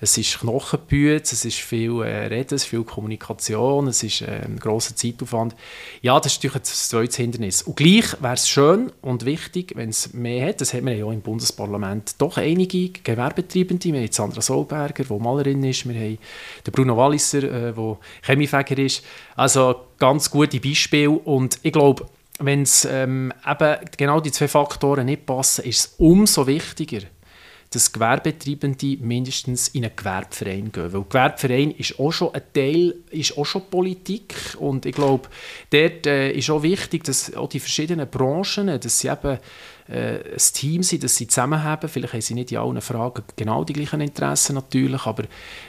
es 0.00 0.18
ist 0.18 0.40
Knochenbüte, 0.40 1.22
es 1.22 1.44
ist 1.44 1.58
viel 1.58 2.02
äh, 2.02 2.26
Reden, 2.26 2.54
es 2.54 2.64
ist 2.64 2.68
viel 2.68 2.84
Kommunikation, 2.84 3.88
es 3.88 4.02
ist 4.02 4.22
äh, 4.22 4.42
ein 4.44 4.58
grosser 4.58 4.94
Zeitaufwand. 4.94 5.54
Ja, 6.02 6.18
das 6.20 6.32
ist 6.32 6.38
natürlich 6.38 6.56
ein 6.56 6.64
zweites 6.64 7.16
Hindernis. 7.16 7.62
Und 7.62 7.76
gleich 7.76 8.20
wäre 8.20 8.34
es 8.34 8.48
schön 8.48 8.92
und 9.02 9.24
wichtig, 9.24 9.72
wenn 9.76 9.88
es 9.88 10.12
mehr 10.12 10.48
hat. 10.48 10.60
Das 10.60 10.74
hat 10.74 10.82
man 10.82 10.96
ja 10.96 11.10
im 11.10 11.20
Bundesparlament 11.20 12.14
doch 12.18 12.36
einige 12.36 12.90
Gewerbetreibende. 12.90 13.92
Wir 13.92 14.00
haben 14.00 14.12
Sandra 14.12 14.42
Solberger, 14.42 15.04
die 15.04 15.12
Malerin 15.14 15.64
ist. 15.64 15.88
Wir 15.88 15.94
haben 15.94 16.18
den 16.66 16.72
Bruno 16.72 16.96
Walliser, 16.96 17.40
der 17.40 17.76
äh, 17.76 17.96
Chemiefäger 18.22 18.78
ist. 18.78 19.04
Also 19.34 19.86
ganz 19.98 20.30
gute 20.30 20.60
Beispiele. 20.60 21.10
Und 21.10 21.58
ich 21.62 21.72
glaube, 21.72 22.06
wenn 22.38 22.62
es 22.62 22.84
ähm, 22.84 23.32
eben 23.46 23.76
genau 23.96 24.20
die 24.20 24.32
zwei 24.32 24.48
Faktoren 24.48 25.06
nicht 25.06 25.26
passen, 25.26 25.64
ist 25.64 25.78
es 25.78 25.94
umso 25.98 26.46
wichtiger, 26.46 27.00
dass 27.70 27.92
Gewerbetreibende 27.92 28.96
mindestens 29.00 29.68
in 29.68 29.84
einen 29.84 29.96
Gewerbeverein 29.96 30.72
gehen. 30.72 30.92
Weil 30.92 31.02
Gewerbeverein 31.02 31.70
ist 31.72 31.98
auch 31.98 32.12
schon 32.12 32.34
ein 32.34 32.42
Teil, 32.52 32.94
ist 33.10 33.36
auch 33.36 33.44
schon 33.46 33.68
Politik 33.70 34.34
und 34.58 34.86
ich 34.86 34.94
glaube, 34.94 35.28
dort 35.70 36.06
äh, 36.06 36.32
ist 36.32 36.50
auch 36.50 36.62
wichtig, 36.62 37.04
dass 37.04 37.34
auch 37.34 37.48
die 37.48 37.60
verschiedenen 37.60 38.08
Branchen, 38.08 38.80
dass 38.80 38.98
sie 38.98 39.08
eben 39.08 39.38
äh, 39.88 40.18
ein 40.32 40.38
Team 40.52 40.82
sind, 40.82 41.04
dass 41.04 41.16
sie 41.16 41.28
zusammen 41.28 41.62
haben. 41.62 41.88
Vielleicht 41.88 42.12
haben 42.12 42.20
sie 42.20 42.34
nicht 42.34 42.52
in 42.52 42.58
allen 42.58 42.80
Fragen 42.80 43.22
genau 43.36 43.64
die 43.64 43.72
gleichen 43.72 44.00
Interessen 44.00 44.54
natürlich, 44.54 45.06
aber 45.06 45.24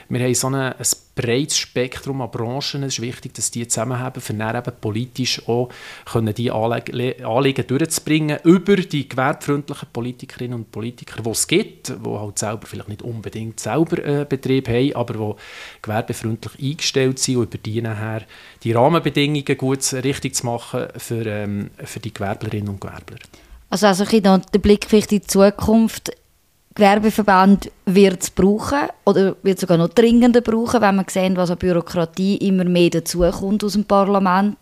wir 0.08 0.20
haben 0.20 0.34
so 0.34 0.48
eine, 0.48 0.76
ein 0.78 0.86
breites 1.14 1.58
Spektrum 1.58 2.22
an 2.22 2.30
Branchen. 2.30 2.82
Es 2.82 2.94
ist 2.94 3.02
wichtig, 3.02 3.34
dass 3.34 3.50
die 3.50 3.66
zusammen 3.66 3.98
haben, 3.98 4.22
um 4.28 4.38
dann 4.38 4.56
eben 4.56 4.72
politisch 4.80 5.46
auch 5.48 5.68
können 6.04 6.34
die 6.34 6.50
Anliegen, 6.50 7.24
Anliegen 7.24 7.66
durchzubringen 7.66 8.38
über 8.44 8.76
die 8.76 9.08
gewerbefreundlichen 9.08 9.88
Politikerinnen 9.92 10.54
und 10.54 10.72
Politiker, 10.72 11.22
die 11.22 11.30
es 11.30 11.46
gibt, 11.46 11.88
die 11.88 12.08
halt 12.08 12.38
selber 12.38 12.66
vielleicht 12.66 12.88
nicht 12.88 13.02
unbedingt 13.02 13.60
selber 13.60 14.04
äh, 14.04 14.26
Betrieb 14.28 14.68
haben, 14.68 14.94
aber 14.94 15.14
die 15.14 15.82
gewerbefreundlich 15.82 16.70
eingestellt 16.70 17.18
sind 17.18 17.36
und 17.36 17.54
über 17.54 17.58
die 17.58 17.82
nachher 17.82 18.22
die 18.62 18.72
Rahmenbedingungen 18.72 19.56
gut 19.56 19.92
richtig 19.92 20.34
zu 20.34 20.46
machen 20.46 20.86
für, 20.96 21.26
ähm, 21.26 21.70
für 21.84 22.00
die 22.00 22.12
Gewerblerinnen 22.14 22.68
und 22.68 22.80
Gewerbler. 22.80 23.18
Also, 23.70 23.86
also 23.86 24.04
ein 24.04 24.42
der 24.52 24.58
Blick 24.58 24.86
vielleicht 24.88 25.12
in 25.12 25.20
die 25.20 25.26
Zukunft. 25.26 26.10
Gewerbeverband 26.74 27.72
wird 27.86 28.22
es 28.22 28.30
brauchen 28.30 28.88
oder 29.04 29.34
wird 29.42 29.58
sogar 29.58 29.78
noch 29.78 29.88
dringender 29.88 30.40
brauchen, 30.40 30.80
wenn 30.80 30.94
man 30.94 31.06
sehen, 31.08 31.36
was 31.36 31.50
an 31.50 31.58
Bürokratie 31.58 32.36
immer 32.36 32.62
mehr 32.64 32.90
dazukommt 32.90 33.64
aus 33.64 33.72
dem 33.72 33.84
Parlament. 33.84 34.58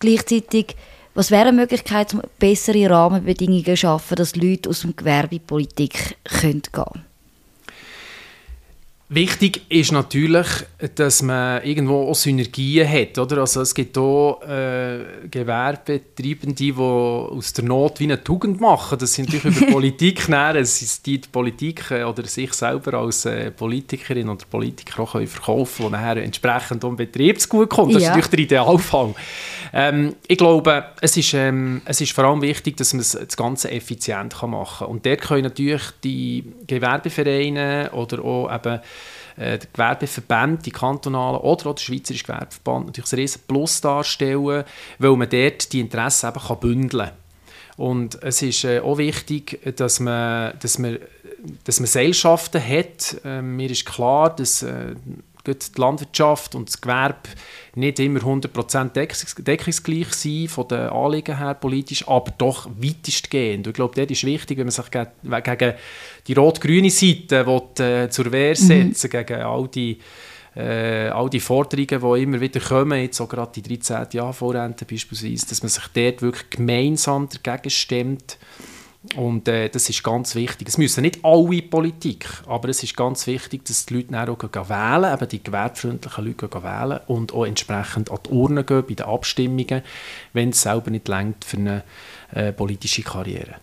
Gleichzeitig, 0.00 0.74
was 1.14 1.30
wäre 1.30 1.48
eine 1.48 1.52
Möglichkeit, 1.52 2.12
um 2.12 2.22
bessere 2.40 2.90
Rahmenbedingungen 2.90 3.64
zu 3.64 3.76
schaffen, 3.76 4.16
dass 4.16 4.34
Leute 4.34 4.68
aus 4.68 4.80
dem 4.80 4.96
Gewerbe 4.96 5.36
in 5.36 5.42
Politik 5.42 6.16
gehen 6.40 6.62
können? 6.72 7.13
Wichtig 9.10 9.70
ist 9.70 9.92
natürlich, 9.92 10.46
dass 10.94 11.20
man 11.20 11.62
irgendwo 11.62 12.08
auch 12.08 12.14
Synergien 12.14 12.88
hat. 12.90 13.18
Oder? 13.18 13.38
Also 13.42 13.60
es 13.60 13.74
gibt 13.74 13.98
auch 13.98 14.40
äh, 14.42 15.28
Gewerbetreibende, 15.30 16.54
die 16.54 16.72
aus 16.72 17.52
der 17.52 17.64
Not 17.64 18.00
wie 18.00 18.04
eine 18.04 18.24
Tugend 18.24 18.62
machen. 18.62 18.98
Das 18.98 19.12
sind 19.12 19.30
natürlich 19.30 19.58
über 19.58 19.66
Politik 19.72 20.26
näher, 20.30 20.54
es 20.54 20.80
ist 20.80 21.04
die, 21.04 21.20
die 21.20 21.28
Politik 21.28 21.90
äh, 21.90 22.04
oder 22.04 22.24
sich 22.24 22.54
selber 22.54 22.94
als 22.94 23.26
äh, 23.26 23.50
Politikerin 23.50 24.30
oder 24.30 24.46
Politiker 24.50 25.02
auch 25.02 25.12
können 25.12 25.26
verkaufen 25.26 25.84
können, 25.84 25.92
die 25.92 26.00
nachher 26.00 26.24
entsprechend 26.24 26.82
um 26.82 26.96
Betriebsgut 26.96 27.68
kommt. 27.68 27.94
Das 27.94 28.02
ja. 28.02 28.08
ist 28.08 28.14
natürlich 28.16 28.30
der 28.30 28.38
Idealfall. 28.38 29.14
Ähm, 29.74 30.14
ich 30.26 30.38
glaube, 30.38 30.84
es 31.02 31.16
ist, 31.16 31.34
ähm, 31.34 31.82
es 31.84 32.00
ist 32.00 32.12
vor 32.12 32.24
allem 32.24 32.40
wichtig, 32.40 32.78
dass 32.78 32.94
man 32.94 33.00
das 33.02 33.36
Ganze 33.36 33.70
effizient 33.70 34.34
machen 34.42 34.78
kann. 34.78 34.88
Und 34.88 35.04
dort 35.04 35.20
können 35.20 35.42
natürlich 35.42 35.82
die 36.02 36.44
Gewerbevereine 36.66 37.90
oder 37.92 38.24
auch 38.24 38.54
eben 38.54 38.80
äh, 39.36 39.58
der 39.58 39.68
Gewerbeverband, 39.72 40.66
die 40.66 40.70
kantonalen 40.70 41.40
oder 41.40 41.66
auch 41.66 41.74
der 41.74 41.82
Schweizerische 41.82 42.24
Gewerbeverband 42.24 42.86
natürlich 42.86 43.12
ein 43.12 43.18
riesen 43.18 43.42
Plus 43.46 43.80
darstellen, 43.80 44.64
weil 44.98 45.16
man 45.16 45.28
dort 45.28 45.72
die 45.72 45.80
Interessen 45.80 46.28
eben 46.28 46.40
kann 46.40 46.60
bündeln 46.60 47.06
kann. 47.06 47.16
Und 47.76 48.22
es 48.22 48.42
ist 48.42 48.64
äh, 48.64 48.80
auch 48.80 48.98
wichtig, 48.98 49.60
dass 49.76 49.98
man, 50.00 50.54
dass 50.60 50.78
man, 50.78 50.98
dass 51.64 51.80
man 51.80 51.86
Seilschaften 51.86 52.62
hat. 52.62 53.16
Äh, 53.24 53.42
mir 53.42 53.70
ist 53.70 53.84
klar, 53.84 54.34
dass 54.34 54.62
äh, 54.62 54.94
die 55.46 55.80
Landwirtschaft 55.80 56.54
und 56.54 56.68
das 56.68 56.80
Gewerbe 56.80 57.28
nicht 57.74 57.98
immer 57.98 58.20
100% 58.20 59.42
deckungsgleich 59.42 60.14
sind 60.14 60.48
von 60.48 60.68
den 60.68 60.88
Anliegen 60.88 61.38
her 61.38 61.54
politisch, 61.54 62.06
aber 62.08 62.32
doch 62.38 62.68
weitestgehend. 62.78 63.66
Ich 63.66 63.74
glaube, 63.74 63.94
das 63.94 64.10
ist 64.10 64.24
wichtig, 64.24 64.58
wenn 64.58 64.66
man 64.66 64.70
sich 64.70 64.90
gegen 64.90 65.74
die 66.26 66.32
rot-grüne 66.32 66.90
Seite 66.90 67.46
will, 67.46 67.84
äh, 67.84 68.08
zur 68.08 68.32
Wehr 68.32 68.56
setzen 68.56 69.08
mhm. 69.08 69.10
gegen 69.10 69.42
all 69.42 69.68
die 69.68 69.98
äh, 70.56 71.08
all 71.08 71.28
die 71.30 71.40
Forderungen, 71.40 71.88
die 71.88 72.22
immer 72.22 72.40
wieder 72.40 72.60
kommen, 72.60 73.00
jetzt 73.00 73.20
auch 73.20 73.28
gerade 73.28 73.60
die 73.60 73.62
13. 73.62 74.06
Jahr 74.12 74.32
Vorrente 74.32 74.84
beispielsweise, 74.84 75.46
dass 75.48 75.62
man 75.62 75.68
sich 75.68 75.88
dort 75.92 76.22
wirklich 76.22 76.50
gemeinsam 76.50 77.28
dagegen 77.28 77.70
stemmt 77.70 78.38
und 79.16 79.48
äh, 79.48 79.68
das 79.68 79.88
ist 79.90 80.02
ganz 80.02 80.34
wichtig. 80.34 80.68
Es 80.68 80.78
müssen 80.78 81.02
nicht 81.02 81.24
alle 81.24 81.62
Politik, 81.62 82.26
aber 82.46 82.70
es 82.70 82.82
ist 82.82 82.96
ganz 82.96 83.26
wichtig, 83.26 83.64
dass 83.64 83.86
die 83.86 83.94
Leute 83.94 84.12
dann 84.12 84.28
auch 84.28 84.70
wählen, 84.70 85.12
eben 85.12 85.28
die 85.28 85.42
gewerbefreundlichen 85.42 86.24
Leute 86.24 86.62
wählen 86.62 87.00
und 87.06 87.32
auch 87.32 87.44
entsprechend 87.44 88.10
an 88.10 88.18
die 88.24 88.30
Urne 88.30 88.64
gehen 88.64 88.84
bei 88.88 88.94
den 88.94 89.06
Abstimmungen, 89.06 89.82
wenn 90.32 90.50
es 90.50 90.62
selber 90.62 90.90
nicht 90.90 91.08
längt 91.08 91.44
für 91.44 91.58
eine 91.58 91.84
äh, 92.32 92.52
politische 92.52 93.02
Karriere. 93.02 93.56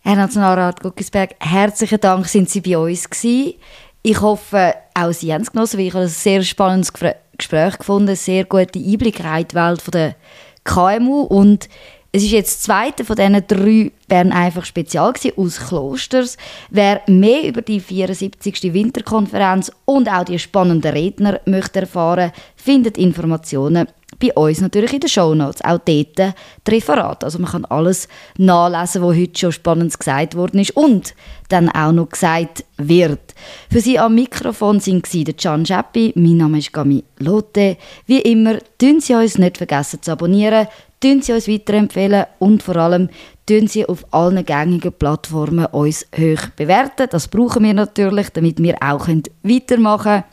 Herr 0.00 0.16
Nationalrat 0.16 0.80
Guckisberg, 0.80 1.34
herzlichen 1.40 2.00
Dank, 2.00 2.26
sind 2.26 2.50
Sie 2.50 2.60
bei 2.60 2.76
uns 2.76 3.08
gewesen. 3.08 3.54
Ich 4.02 4.20
hoffe, 4.20 4.74
auch 4.92 5.12
Sie 5.12 5.32
haben 5.32 5.40
es 5.40 5.50
genossen, 5.50 5.78
weil 5.78 5.86
ich 5.86 5.94
ein 5.94 6.08
sehr 6.08 6.42
spannendes 6.42 6.92
Gespräch 6.92 7.78
gefunden, 7.78 8.14
sehr 8.14 8.44
gute 8.44 8.78
Einblick 8.78 9.20
in 9.20 9.48
die 9.48 9.54
Welt 9.54 9.94
der 9.94 10.16
KMU 10.64 11.22
und 11.22 11.70
es 12.14 12.22
ist 12.22 12.30
jetzt 12.30 12.54
das 12.54 12.60
zweite 12.60 13.04
von 13.04 13.16
diesen 13.16 13.44
drei 13.48 13.90
Bern 14.06 14.30
einfach 14.30 14.64
spezial 14.64 15.12
gewesen, 15.12 15.32
aus 15.36 15.58
Klosters. 15.58 16.36
Wer 16.70 17.02
mehr 17.08 17.42
über 17.42 17.60
die 17.60 17.80
74. 17.80 18.72
Winterkonferenz 18.72 19.72
und 19.84 20.08
auch 20.08 20.24
die 20.24 20.38
spannenden 20.38 20.92
Redner 20.92 21.40
möchte 21.44 21.80
erfahren, 21.80 22.30
findet 22.54 22.98
Informationen 22.98 23.88
bei 24.20 24.32
uns 24.34 24.60
natürlich 24.60 24.92
in 24.92 25.00
den 25.00 25.08
Shownotes. 25.08 25.64
Auch 25.64 25.80
dort 25.84 25.88
die 25.88 26.70
Referate. 26.70 27.26
Also 27.26 27.40
man 27.40 27.50
kann 27.50 27.64
alles 27.64 28.06
nachlesen, 28.38 29.02
was 29.02 29.16
heute 29.16 29.40
schon 29.40 29.50
spannend 29.50 29.98
gesagt 29.98 30.36
worden 30.36 30.60
ist 30.60 30.76
und 30.76 31.16
dann 31.48 31.68
auch 31.68 31.90
noch 31.90 32.10
gesagt 32.10 32.64
wird. 32.76 33.34
Für 33.72 33.80
Sie 33.80 33.98
am 33.98 34.14
Mikrofon 34.14 34.78
sind 34.78 35.04
Can 35.36 35.66
Scheppi, 35.66 36.12
mein 36.14 36.36
Name 36.36 36.58
ist 36.58 36.72
Gami 36.72 37.02
Lotte. 37.18 37.76
Wie 38.06 38.20
immer, 38.20 38.58
tun 38.78 39.00
Sie 39.00 39.14
uns 39.14 39.36
nicht 39.36 39.58
vergessen 39.58 40.00
zu 40.00 40.12
abonnieren, 40.12 40.68
tun 41.04 41.20
Sie 41.20 41.32
uns 41.34 41.48
weiterempfehlen 41.48 42.24
und 42.38 42.62
vor 42.62 42.76
allem 42.76 43.10
tun 43.44 43.68
Sie 43.68 43.84
auf 43.86 44.06
allen 44.10 44.42
gängigen 44.44 44.92
Plattformen 44.92 45.66
uns 45.66 46.06
hoch 46.16 46.48
bewerten. 46.56 47.08
Das 47.10 47.28
brauchen 47.28 47.62
wir 47.62 47.74
natürlich, 47.74 48.30
damit 48.30 48.62
wir 48.62 48.76
auch 48.80 49.06
weitermachen 49.42 50.22
können. 50.22 50.24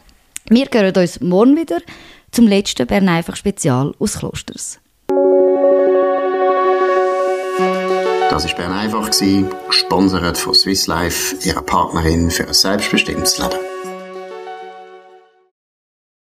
Wir 0.49 0.67
hören 0.71 0.95
uns 0.95 1.19
morgen 1.19 1.57
wieder 1.57 1.79
zum 2.31 2.47
letzten 2.47 2.88
Bern 2.88 3.10
einfach 3.10 3.36
Spezial 3.36 3.93
aus 3.99 4.19
Klosters. 4.19 4.79
Das 8.29 8.47
war 8.47 8.55
Bern 8.55 8.71
einfach, 8.71 9.10
gesponsert 9.67 10.38
von 10.38 10.53
Swiss 10.53 10.88
Life, 10.88 11.36
ihrer 11.45 11.63
Partnerin 11.63 12.31
für 12.31 12.47
ein 12.47 12.53
selbstbestimmtes 12.53 13.39
Leben. 13.39 13.70